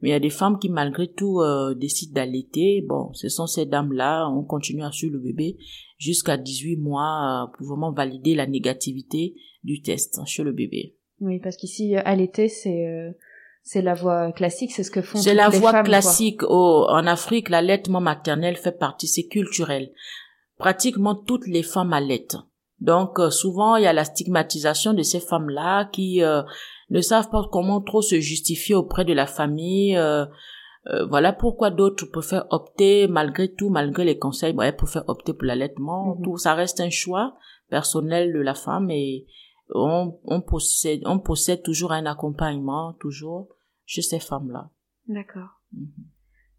Mais 0.00 0.10
il 0.10 0.12
y 0.12 0.14
a 0.14 0.20
des 0.20 0.30
femmes 0.30 0.58
qui, 0.58 0.68
malgré 0.68 1.10
tout, 1.10 1.40
décident 1.74 2.12
d'allaiter. 2.12 2.84
Bon, 2.86 3.14
ce 3.14 3.30
sont 3.30 3.46
ces 3.46 3.64
dames-là. 3.64 4.28
On 4.28 4.44
continue 4.44 4.84
à 4.84 4.92
suivre 4.92 5.14
le 5.14 5.20
bébé 5.20 5.56
jusqu'à 5.96 6.36
18 6.36 6.76
mois 6.76 7.50
pour 7.56 7.66
vraiment 7.66 7.92
valider 7.92 8.34
la 8.34 8.46
négativité 8.46 9.34
du 9.64 9.80
test 9.80 10.20
chez 10.26 10.42
le 10.42 10.52
bébé. 10.52 10.96
Oui, 11.20 11.40
parce 11.40 11.56
qu'ici, 11.56 11.96
allaiter, 11.96 12.48
c'est 12.48 13.16
c'est 13.68 13.82
la 13.82 13.94
voie 13.94 14.30
classique, 14.30 14.70
c'est 14.70 14.84
ce 14.84 14.92
que 14.92 15.02
font 15.02 15.18
C'est 15.18 15.30
toutes 15.30 15.36
la 15.38 15.48
les 15.48 15.58
voie 15.58 15.72
femmes, 15.72 15.84
classique. 15.86 16.42
Au, 16.44 16.86
en 16.88 17.04
Afrique, 17.04 17.48
l'allaitement 17.48 18.00
maternel 18.00 18.54
fait 18.56 18.78
partie, 18.78 19.08
c'est 19.08 19.26
culturel. 19.26 19.90
Pratiquement 20.56 21.16
toutes 21.16 21.48
les 21.48 21.64
femmes 21.64 21.92
allaitent. 21.92 22.36
Donc, 22.80 23.18
euh, 23.18 23.30
souvent, 23.30 23.74
il 23.74 23.82
y 23.82 23.88
a 23.88 23.92
la 23.92 24.04
stigmatisation 24.04 24.92
de 24.94 25.02
ces 25.02 25.18
femmes-là 25.18 25.86
qui 25.86 26.22
euh, 26.22 26.42
ne 26.90 27.00
savent 27.00 27.28
pas 27.28 27.42
comment 27.50 27.80
trop 27.80 28.02
se 28.02 28.20
justifier 28.20 28.76
auprès 28.76 29.04
de 29.04 29.12
la 29.12 29.26
famille. 29.26 29.96
euh, 29.96 30.26
euh, 30.92 31.04
voilà 31.06 31.32
pourquoi 31.32 31.70
d'autres 31.70 32.06
préfèrent 32.06 32.46
opter, 32.50 33.08
malgré 33.08 33.52
tout, 33.52 33.68
malgré 33.70 34.04
les 34.04 34.16
conseils, 34.18 34.52
bon, 34.52 34.62
elles 34.62 34.76
préfèrent 34.76 35.08
opter 35.08 35.32
pour 35.34 35.46
l'allaitement. 35.46 36.14
Mhm. 36.14 36.22
Tout 36.22 36.36
ça 36.38 36.54
reste 36.54 36.78
un 36.80 36.90
choix 36.90 37.34
personnel 37.68 38.32
de 38.32 38.38
la 38.40 38.54
femme 38.54 38.92
et 38.92 39.26
on, 39.74 40.16
on 40.24 40.40
possède, 40.40 41.00
on 41.04 41.18
possède 41.18 41.64
toujours 41.64 41.90
un 41.90 42.06
accompagnement, 42.06 42.92
toujours 43.00 43.55
chez 43.86 44.02
ces 44.02 44.18
femmes-là. 44.20 44.68
D'accord. 45.08 45.60
Mhm. 45.72 45.86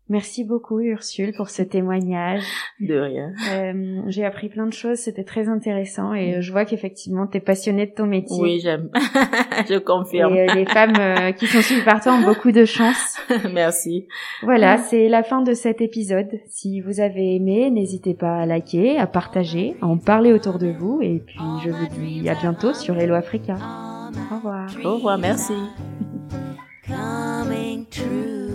Merci 0.10 0.46
beaucoup 0.46 0.80
Ursule 0.80 1.34
pour 1.36 1.50
ce 1.50 1.62
témoignage. 1.62 2.46
De 2.80 2.98
rien. 2.98 3.34
Euh, 3.52 4.04
J'ai 4.08 4.24
appris 4.24 4.48
plein 4.48 4.66
de 4.66 4.72
choses, 4.72 5.00
c'était 5.00 5.26
très 5.26 5.50
intéressant 5.50 6.14
et 6.14 6.36
euh, 6.38 6.42
je 6.42 6.50
vois 6.54 6.64
qu'effectivement 6.64 7.28
tu 7.28 7.36
es 7.36 7.40
passionnée 7.42 7.88
de 7.88 7.92
ton 7.94 8.06
métier. 8.06 8.42
Oui, 8.42 8.62
j'aime. 8.62 8.90
Je 9.68 9.74
Et 9.74 9.84
confirme. 9.84 10.32
euh, 10.32 10.46
les 10.56 10.66
femmes 10.66 10.94
euh, 10.98 11.34
qui 11.34 11.46
sont 11.48 11.60
suivies 11.62 11.84
par 11.84 12.02
toi 12.02 12.14
ont 12.14 12.24
beaucoup 12.24 12.54
de 12.54 12.64
chance. 12.64 13.18
Merci. 13.54 14.08
Voilà, 14.44 14.78
c'est 14.78 15.10
la 15.10 15.24
fin 15.24 15.42
de 15.42 15.54
cet 15.54 15.82
épisode. 15.82 16.30
Si 16.48 16.80
vous 16.80 17.02
avez 17.02 17.36
aimé, 17.36 17.70
n'hésitez 17.70 18.14
pas 18.14 18.38
à 18.38 18.46
liker, 18.46 18.98
à 18.98 19.08
partager, 19.08 19.76
à 19.82 19.88
en 19.88 19.98
parler 19.98 20.32
autour 20.32 20.58
de 20.58 20.68
vous. 20.72 21.02
Et 21.02 21.20
puis, 21.26 21.36
je 21.66 21.70
vous 21.70 21.88
dis 22.22 22.30
à 22.30 22.36
bientôt 22.36 22.74
sur 22.74 22.98
Hello 22.98 23.14
Africa. 23.16 23.56
Au 24.32 24.36
revoir. 24.38 24.70
Au 24.86 24.96
revoir, 24.96 25.18
merci. 25.18 25.52
coming 26.88 27.86
true. 27.92 28.48